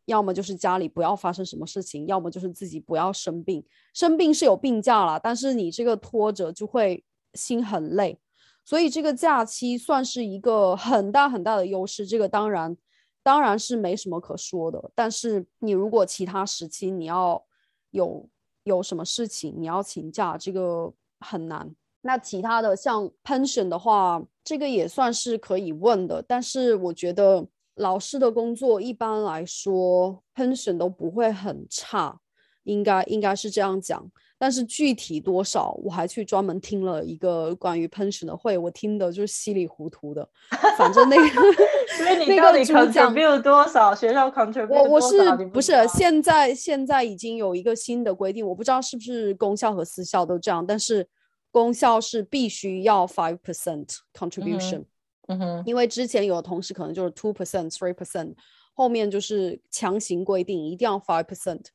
[0.04, 3.64] 要么就是家里不要发生什么事情，要么就是自己不要生病。
[3.92, 7.04] 生病是有病假了，但是你这个拖着就会
[7.34, 8.18] 心很累。
[8.64, 12.06] 所以这个假期算是一个很大很大的优势。
[12.06, 12.76] 这个当然
[13.22, 14.92] 当然是没什么可说的。
[14.94, 17.44] 但是你如果其他时期你要
[17.90, 18.28] 有。
[18.64, 21.74] 有什么事情你要请假，这个很难。
[22.02, 26.20] 那其他的像 pension 的话，这个也算是可以问的。
[26.22, 27.46] 但是我觉得
[27.76, 32.20] 老师的工作一般来说 pension 都不会很差，
[32.64, 34.10] 应该应该是这样讲。
[34.42, 40.28] 但是具体多少，我还去专门听了一个关于 pension 的会，我听的就是稀里糊涂的。
[40.76, 41.24] 反正那个，
[41.96, 43.94] 所以你到底 contribute 多少？
[43.94, 48.44] 学校 contribute 我我是不是现在现在已经有一个新的规定？
[48.44, 51.06] 我不知道是不是公校和私校都这样，但是
[51.52, 54.82] 公校是必须要 five percent contribution。
[55.28, 58.34] 嗯哼，因为之前有的同事可能就是 two percent、three percent，
[58.74, 61.66] 后面就是强行规定一定要 five percent。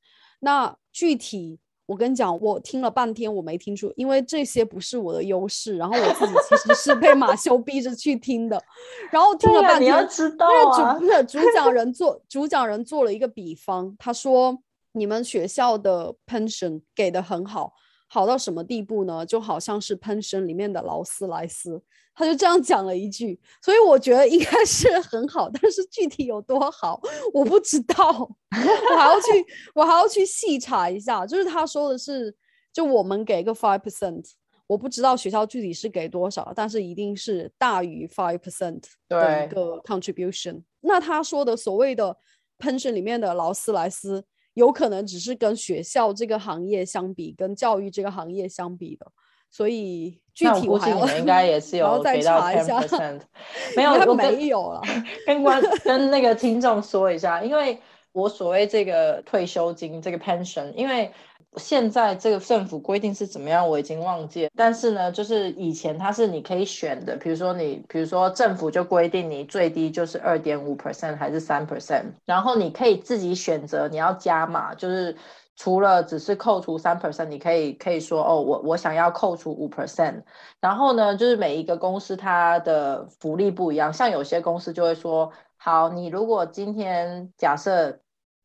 [0.41, 1.61] 那具体。
[1.87, 5.77] 我跟你讲，我听了半天，我没听出，因为这些不是我的优势。
[5.77, 8.61] 然后我自己其实是被马修逼着去听的，
[9.09, 9.83] 然后听了半天。
[9.83, 14.59] 你要知道啊，主不是主讲人做主讲人做了一个比方，他说
[14.91, 17.73] 你们学校的 pension 给的很好。
[18.09, 19.25] 好到什么地步呢？
[19.25, 21.81] 就好像是 pension 里面的劳斯莱斯，
[22.17, 26.99] 他就这样讲了一句，所以我觉得应该是很好，但是具体有多好
[27.31, 27.95] 我不知道，
[28.89, 29.27] 我还要去
[29.75, 31.27] 我还要去细查一下。
[31.27, 32.35] 就是他说的是，
[32.73, 34.23] 就我们给个 five percent，
[34.65, 40.63] 我不知道学校具体是给多少，但是一定是大于 five percent 的一个 contribution。
[40.81, 42.17] 那他说的所谓的
[42.57, 44.25] pension 里面的劳斯莱斯。
[44.53, 49.05] 有可能只是跟学校这个行业相比，跟教育这个行业相比的，
[49.49, 53.21] 所以具体我估计你们应该也是 有给到 ten percent，
[53.75, 54.81] 没有我没有了。
[55.25, 57.79] 跟观跟那个听众说一下，因为
[58.11, 61.11] 我所谓这个退休金这个 pension，因为
[61.55, 64.49] 现在这个政府规定是怎么样，我已经忘记了。
[64.55, 75.15] 但是呢，就是以前它是你可以选的，比如说你，比如说政府就规定你最低就是二点五 percent 还是三 percent，然后你可以自己选择你要加码，就是
[75.57, 80.23] 除了只是扣除三 percent，你可以可以说哦，我我想要扣除五 percent。
[80.61, 87.99] 然后呢，就是每一个公司它的福利不一样，像有些公司就会说，好，你如果今天假设。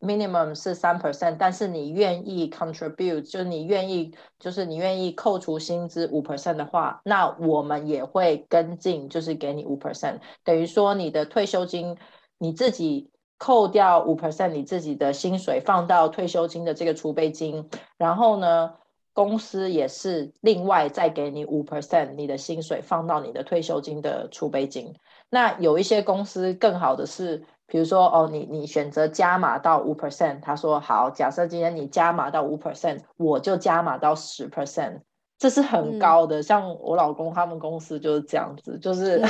[0.04, 11.96] minimum 是三 percent，但是你愿意 contribute，就是你愿意，就是你愿意扣除薪资五 percent 的话，那我们也会跟进，就是给你五 percent，等于说你的退休金
[12.38, 13.11] 你自己
[13.42, 18.72] 扣掉五 percent，你自己的薪水放到退休金的这个储备金，然后呢，
[19.12, 24.94] 公司也是另外再给你五 percent，你的薪水放到你的退休金的储备金。
[25.28, 27.42] 那有一些公司更好的是。
[27.68, 35.00] 比如说，哦，你你选择加码到五 percent，他说好，假设今天你加码到五 percent，我就加码到十 percent，
[35.42, 36.40] 这是很高的。
[36.40, 39.20] 像我老公他们公司就是这样子，就是。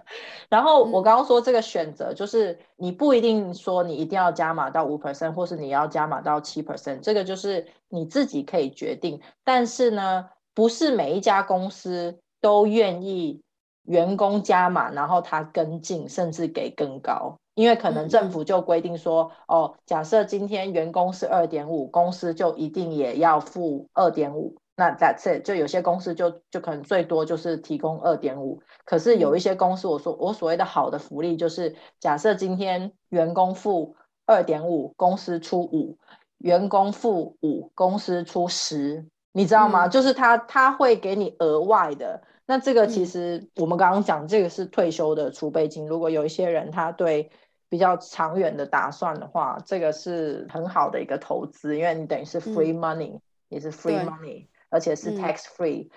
[0.50, 9.18] 然后我刚刚说这个选择，就是你不一定说你一定要加码到五 percent，或是你要加码到七 percent，这个就是你自己可以决定。
[9.44, 13.40] 但是呢，不是每一家公司都愿意
[13.84, 17.38] 员工加码，然后他跟进，甚至给更高。
[17.54, 24.54] 因为可能政府就规定说，哦，假设今天员工是二点五，公司就一定也要付二点五。
[24.76, 28.62] 那 that's it，就有些公司就就可能最多就是提供二点五。
[28.84, 33.96] 可是有一些公司，我说我所谓的好的福利就是，假设今天员工付
[34.26, 35.96] 二点五，公司出五；
[36.38, 39.06] 员工付五，公司出十。
[39.34, 39.88] 你知道吗？
[39.88, 42.22] 就是他他会给你额外的。
[42.44, 45.86] 那这个其实我们刚刚讲，这个是退休的储备金。
[45.86, 47.30] 如果有一些人他对
[47.70, 55.88] 比较长远的打算的话，这个是很好的一个投资，因为你等于是 free money，也是 free money，而且是 tax free，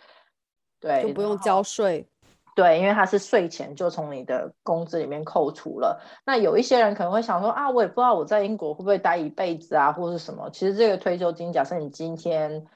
[0.80, 2.08] 对，就不用交税。
[2.56, 6.00] 对，因为它是税前就从你的工资里面扣除了。
[6.26, 10.50] 那有一些人可能会想说啊，我也不知道我在英国会不会待一辈子啊，或是什么。
[10.52, 12.68] 其实这个退休金，假设你今天。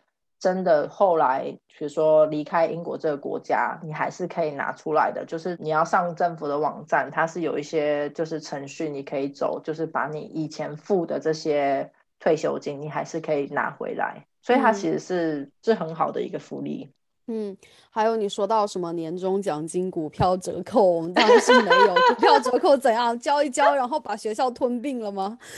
[0.42, 5.26] 真的，后来比如说离开英国这个国家，你还是可以拿出来的。
[5.26, 11.92] 就是你要上政府的网站，它是有一些就是程序你可以走，就是把你以前付的这些
[12.22, 14.26] 退休金，你还是可以拿回来。
[14.42, 16.90] 所以它其实是是很好的一个福利。
[17.32, 17.56] 嗯，
[17.92, 21.94] 还有你说到什么年终奖金、股票折扣，我们当然是没有。
[21.94, 23.18] 股票折扣怎样？
[23.20, 25.38] 交一交，然后把学校吞并了吗？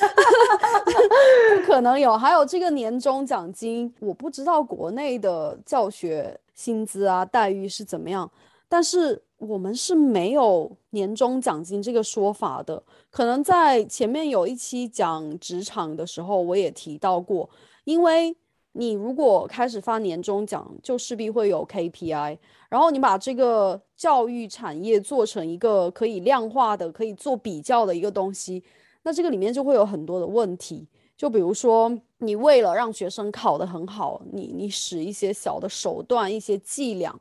[1.56, 2.18] 不可能有。
[2.18, 8.30] 还有这个年终奖金，我不知道国内的教学薪资啊待遇是怎么样，
[8.68, 12.84] 但是我们是没有年终奖金这个说法的。
[13.10, 17.50] 可能在前面有一期讲职场的时候，我也提到过，
[17.86, 18.36] 因为。
[18.74, 22.38] 你如果开始发年终奖，就势必会有 KPI，
[22.70, 28.64] 然后你把这个教育产业做成一个可以量化的、可以做比较的一个东西，
[29.04, 30.88] 那这个里面就会有很多的问题。
[31.18, 37.14] 就比如说，你为了让学生考得很好，你你使一些小的手段、一些伎俩，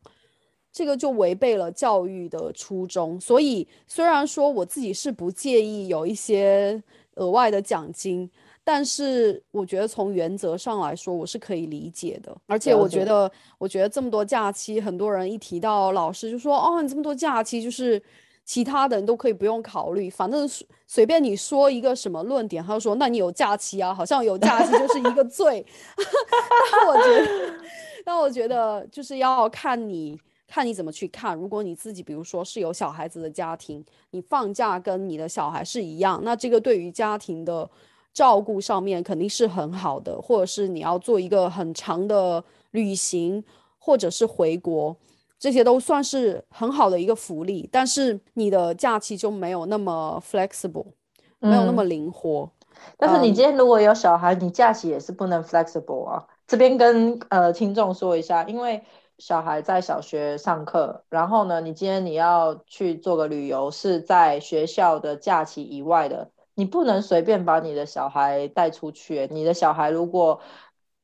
[0.73, 3.21] 这个就违背了教育的初衷。
[3.21, 6.81] 所以，虽然说我自己是不介意有一些
[7.17, 8.31] 额外的奖金。
[8.73, 12.33] 但是我觉得从原则上来说，我是可以理解的。
[12.47, 18.01] 而且我觉得，我觉得这么多假期，很多人一提到老师就说：“哦，你这么多假期，就是
[18.45, 20.49] 其他的人都可以不用考虑，反正
[20.87, 25.67] 随便你说一个什么论点，他就说那你有假期啊，好像有假期就是一个罪。
[26.71, 27.55] 但我觉得，
[28.07, 30.17] 但我觉得就是要看你
[30.47, 31.37] 看你怎么去看。
[31.37, 37.69] 如果你自己比如说是有小孩子的家庭，你放假跟你的小孩是一样，那这个对于家庭的。
[38.13, 42.43] 照顾上面肯定是很好的，或者是你要做一个很长的
[42.73, 43.43] 旅行，
[43.79, 44.97] 或者是回国，
[45.39, 47.69] 这些都算是很好的一个福利。
[47.71, 50.87] 但是你的假期就没有那么 flexible，
[51.39, 52.51] 没有那么灵活。
[52.97, 56.27] 但是你今天如果有小孩，你假期也是不能 flexible 啊。
[56.47, 58.83] 这边跟呃听众说一下，因为
[59.19, 66.29] 小孩在小学上课，然后呢，你今天你要去做个旅游，是在学校的假期以外的。
[66.55, 69.29] 你不能随便把你的小孩带出去。
[69.31, 70.41] 你的小孩如果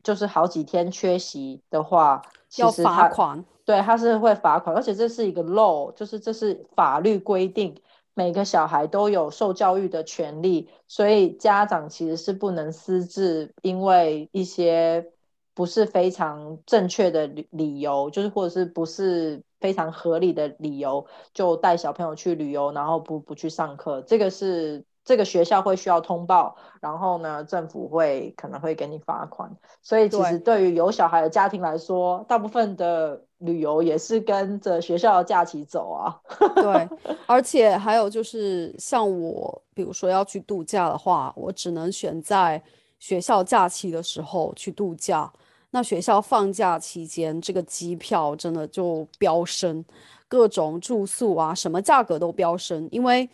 [0.02, 2.22] 就是好几天缺席的话，
[2.58, 3.44] 要罚款。
[3.64, 7.74] 对，他是会罚款，而且这是一个 law，就是这是法律规定，
[8.14, 15.04] 每个小孩都有受教育的权利，所以家长其实是不能私自，因为一些
[15.54, 24.84] 不是非常正确的理理由，就是或者是不是非常合理的理由，就带小朋友去旅游，然后不不去上课，这个是。
[25.06, 29.48] 这个学校会需要通报，然后呢，政府会可能会给你罚款。
[29.80, 36.20] 所以其实对于有小孩的家庭来说，大部分的旅游也是跟着学校的假期走啊。
[36.56, 36.88] 对，
[37.26, 42.60] 而且还有就是像我，比如说要去度假的话，我只能选在
[42.98, 45.32] 学校假期的时候去度假。
[45.70, 49.84] 那学校放假期间，这个机票真的就飙升，
[50.26, 52.88] 各种住宿啊，什么价格都飙升。
[52.90, 53.28] 因为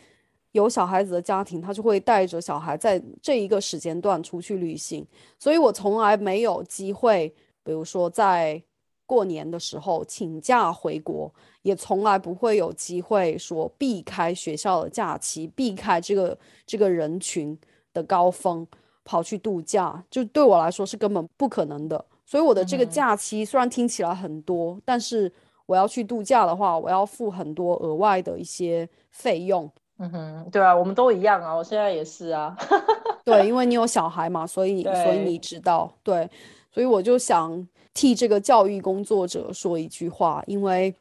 [0.52, 5.06] 有小孩子的家庭，他就会带着小孩在这一个时间段出去旅行，
[5.38, 7.34] 所以我从来没有机会，
[7.64, 8.62] 比如说在
[9.06, 11.32] 过年的时候请假回国，
[11.62, 17.58] 也从来不会有机会说避开学校的假期，避开这个这个人群
[17.92, 18.66] 的高峰
[19.04, 22.02] 跑去度假，就对我来说是根本不可能的。
[22.24, 25.30] 所以我的这个假期虽然听起来很多，但是
[25.66, 29.70] 我要去度假的话，我要付很多额外的一些费用。
[30.02, 32.56] 嗯哼，对啊，我们都一样啊，我现在也是啊。
[33.24, 36.28] 对，因为你有小孩嘛，所以所以你知道，对，
[36.72, 40.92] 所以我就想替这个教育工作者说一句话，因为，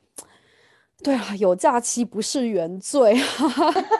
[1.03, 3.15] 对啊，有假期不是原罪。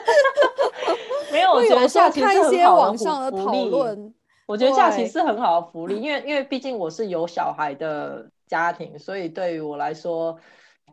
[1.32, 4.14] 没有， 我觉得假期看一些网上的讨论。
[4.46, 10.38] 我觉得假期是很好的福利，因为因为毕竟我是有小孩的家庭，所以对于我来说，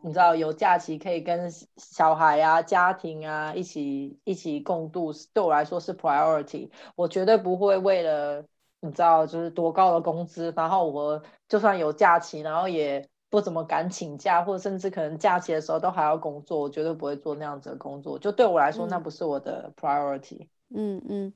[0.02, 6.70] 你知道有假期可以跟小孩啊、家庭啊一起一起共度，对我来说是 priority。
[6.96, 8.44] 我绝对不会为了
[8.80, 18.18] 你知道就是多高的工资，然后我就算有假期，然后也不怎么敢请假，或者甚至可能假期的时候都还要工作，我绝对不会做那样子的工作。
[18.18, 20.48] 就对我来说，那不是我的 priority。
[20.74, 21.32] 嗯嗯。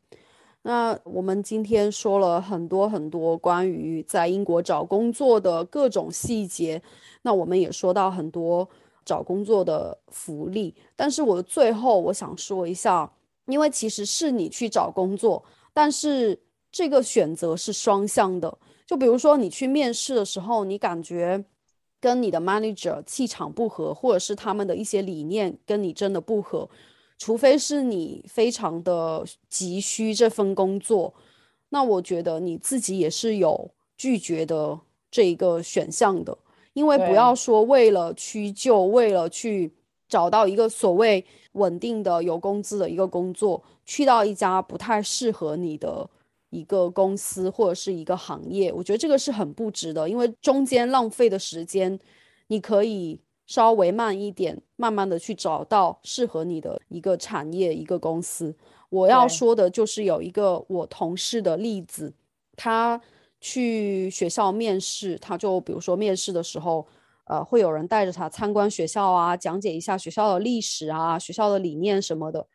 [0.66, 6.80] 那我们今天说了很多很多关于在英国找工作的各种细节，
[7.20, 8.66] 那我们也说到很多
[9.04, 10.74] 找工作的福利。
[10.96, 13.12] 但是我最后我想说一下，
[13.44, 15.44] 因为其实是你去找工作，
[15.74, 16.40] 但是
[16.72, 18.56] 这个选择是双向的。
[18.86, 21.44] 就比如说你去面试的时候，你感觉
[22.00, 26.66] 跟你的 manager 气场不合，或者是他们的一些理念跟你真的不合。
[27.16, 31.14] 除非是你非常的急需这份工作，
[31.68, 34.78] 那我觉得你自己也是有拒绝的
[35.10, 36.36] 这一个选项的，
[36.72, 39.72] 因为不要说为了屈就，为了去
[40.08, 46.08] 找到一个所谓稳定的有工资的一个工作，去到一家不太适合你的
[46.50, 51.98] 一个公司或者是一个行业，我觉得这个是很不值得，因为中间浪费的时间，
[52.48, 53.20] 你可以。
[53.46, 58.56] 稍微慢一点，慢慢的去找到适合你的一个产业、一个公司。
[58.88, 62.14] 我要说的就是有一个我同事的例子，
[62.56, 63.00] 他
[63.40, 66.86] 去学校面试，他就比如说面试的时候，
[67.24, 72.46] 呃，会有人带着他参观学校啊，讲解一下学校的历史啊、学校的理念什么的。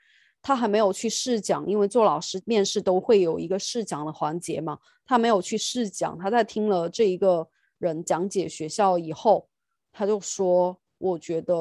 [0.41, 4.79] 他还没有去试讲，因为做老师面试都会有一个试讲的环节嘛。
[5.05, 9.47] 他没有去试讲，他在听了这一个人讲解学校以后。
[9.91, 11.53] 他就说：“我觉得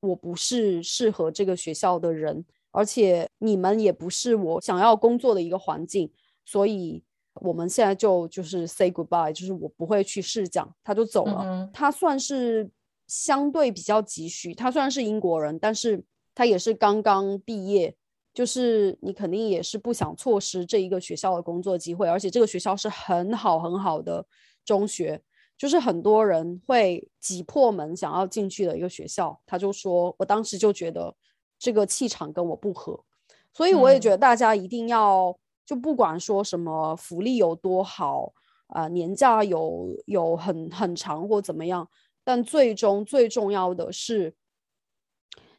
[0.00, 6.10] 我不是适合这个学校的人，而且你们也不是我想要工作的一个环境，
[6.44, 7.02] 所以
[7.34, 11.68] 我们现在就就是 say goodbye，就是我不会去试讲。”他就走了。
[11.72, 12.70] 他算是
[13.06, 16.02] 相对比较急需，他虽然是英国人，但是
[16.34, 17.94] 他也是刚刚毕业，
[18.32, 24.26] 就是你肯定也是不想错失这一个学校的工作机会，而且这个学校是很好很好的
[24.64, 25.20] 中学。
[25.64, 31.16] 就是很多人会挤破门想要进去的一个学校，他就说，我当时就觉得
[31.58, 33.02] 这个气场跟我不合，
[33.50, 35.34] 所以我也觉得大家一定要
[35.64, 38.34] 就不管说什么福利有多好
[38.66, 41.88] 啊，年假有有很很长或怎么样，
[42.22, 44.34] 但最终最重要的是，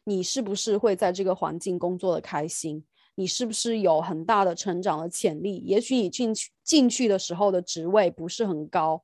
[0.04, 2.84] 你是不是会在这个环境工作的开心，
[3.16, 5.56] 你是不是有很大的成长的潜力？
[5.66, 9.02] 也许你进去进去的时候的职位不是很高。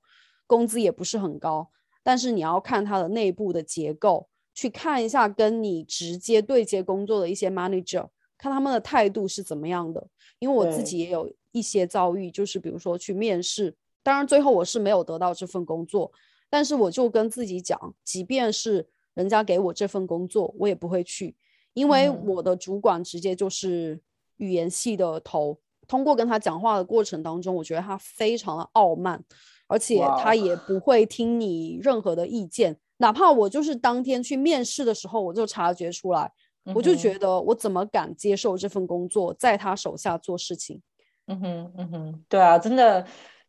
[0.53, 1.70] 工资也不是很高，
[2.03, 10.07] 但是你要看它的内部的结构，去看一下跟你直接对接工作的一些 manager，看他们的态度是怎么样的。
[10.40, 16.12] 因为我自己也有一些遭遇，就是比如说去面试，当然最后我是没有得到这份工作，
[16.50, 21.34] 但是我就跟自己讲，即便是人家给我这份工作，我也不会去，
[21.72, 23.98] 因为我的主管直接就是
[24.36, 29.24] 语言系的头，通过跟他讲话的过程当中，我觉得他非常的傲慢。
[29.72, 36.30] 而且他也不会听你任何的意见，哪怕我就是当天去面试的时候，我就察觉出来，
[36.74, 40.82] 我就觉得我怎么敢接受这份工作，在他手下做事情？
[41.26, 43.06] 嗯哼，嗯哼，对啊，真的，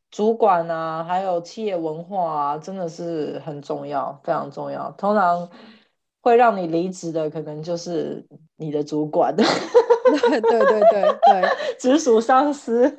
[0.10, 4.90] 主管啊，还有企业文化啊，真的是很重要，非常重要。
[4.92, 5.50] 通常
[6.22, 9.36] 会让你离职的，可能就是你的主管。
[9.36, 9.46] 对
[10.40, 12.96] 对对对对， 直属上司。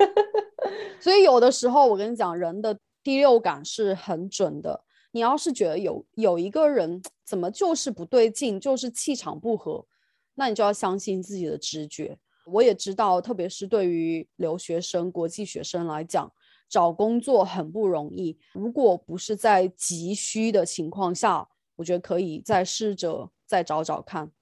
[1.01, 4.83] 所以有的时候我跟你讲，人的第六感是很准的。
[5.13, 9.87] 你要是觉得有有一个人怎么就是不对劲，就是气场不合，
[10.35, 12.19] 那你就要相信自己的直觉。
[12.47, 16.33] 我也知道，特别是对于留学生、国际学生来讲，
[16.69, 18.37] 找工作很不容易。
[18.55, 24.33] 如果不是在急需的情况下，我觉得可以再试着再找找看。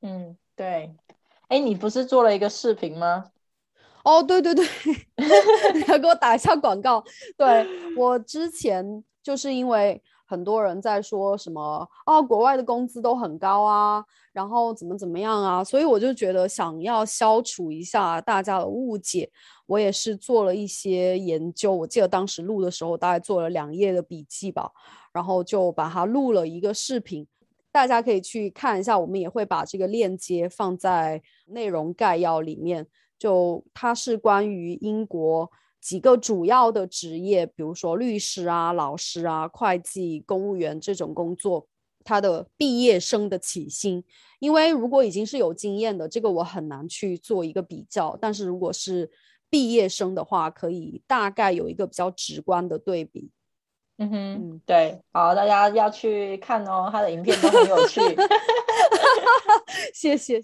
[0.00, 0.92] 嗯，对。
[1.46, 3.30] 哎，你不是做了一个视频吗？
[4.04, 4.64] 哦，对对对，
[5.88, 7.02] 要 给我打一下广告。
[7.36, 19.30] 对我之前就是因为很多人在说什么啊，国外的工资都很高啊，然后怎么怎么样啊，所以我就觉得想要消除一下大家的误解，
[19.66, 21.74] 我也是做了一些研究。
[21.74, 24.70] 我记得当时录的时候，大概做了两页的笔记吧，
[25.12, 27.26] 然后就把它录了一个视频，
[27.72, 28.98] 大家可以去看一下。
[28.98, 32.86] 我们也会把这个链接放在内容概要里面。
[33.18, 35.50] 就它是关于英国
[35.80, 41.66] 几个主要的职业，比如说律师啊、老师啊、会计、公务员这种工作，
[42.04, 44.04] 它的毕业生的起薪。
[44.38, 48.16] 因为如果已经是有经验的，这个我很难去做一个比较。
[48.20, 49.10] 但是如果是
[49.50, 53.30] 毕业生的话，可以大概有一个比较直观的对比。
[54.00, 58.00] 嗯哼，对，好，大家要去看哦，他的影片都很有趣。
[59.92, 60.40] 谢谢。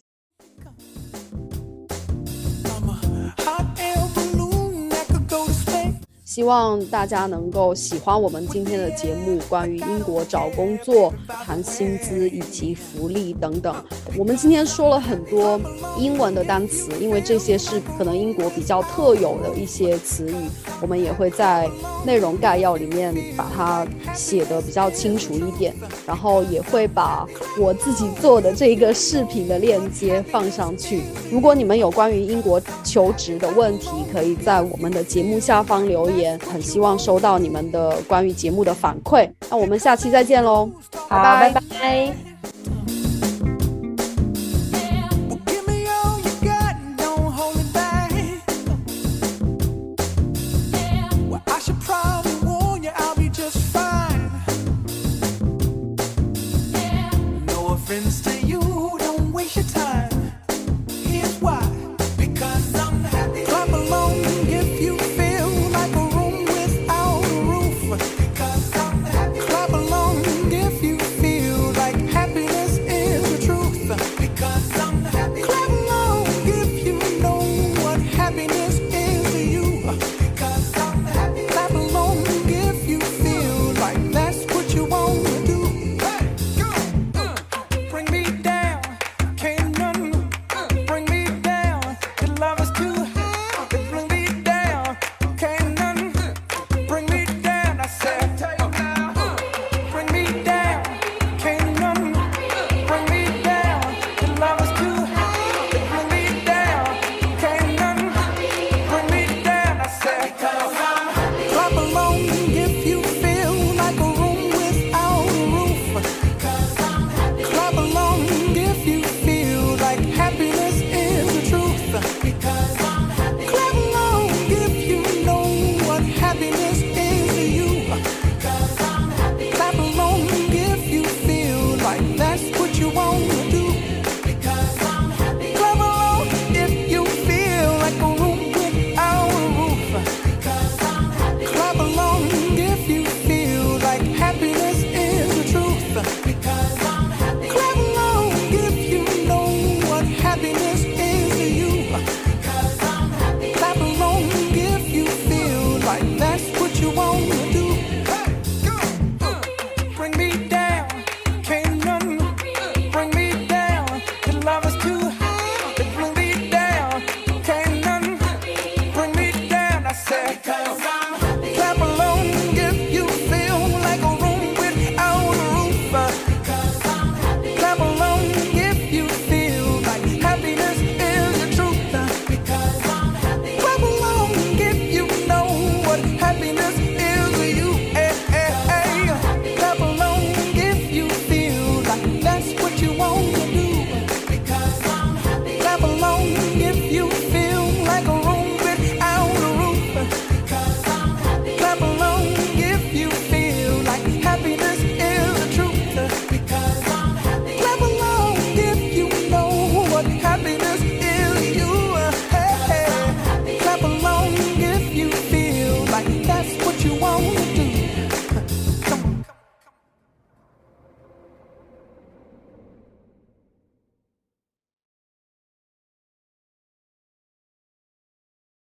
[6.35, 13.73] 希望大家能够喜欢我们今天的节目，关于英国找工作、谈薪资以及福利等等。
[14.19, 15.61] 我们今天说了很多
[15.97, 20.35] 英文的单词，因为这些是可能英国比较特有的一些词语，
[20.83, 21.71] 我们也会在
[22.05, 25.73] 内容概要里面把它写的比较清楚一点，
[26.05, 27.25] 然后也会把
[27.61, 31.05] 我自己做的这个视频的链接放上去。
[31.31, 36.24] 如果你们有关于英国求职的问题，可以在我们的节目下方留言。
[36.53, 40.69] 很希望收到你们的关于节目的反馈，那我们下期再见喽，
[41.09, 42.34] 好，拜拜。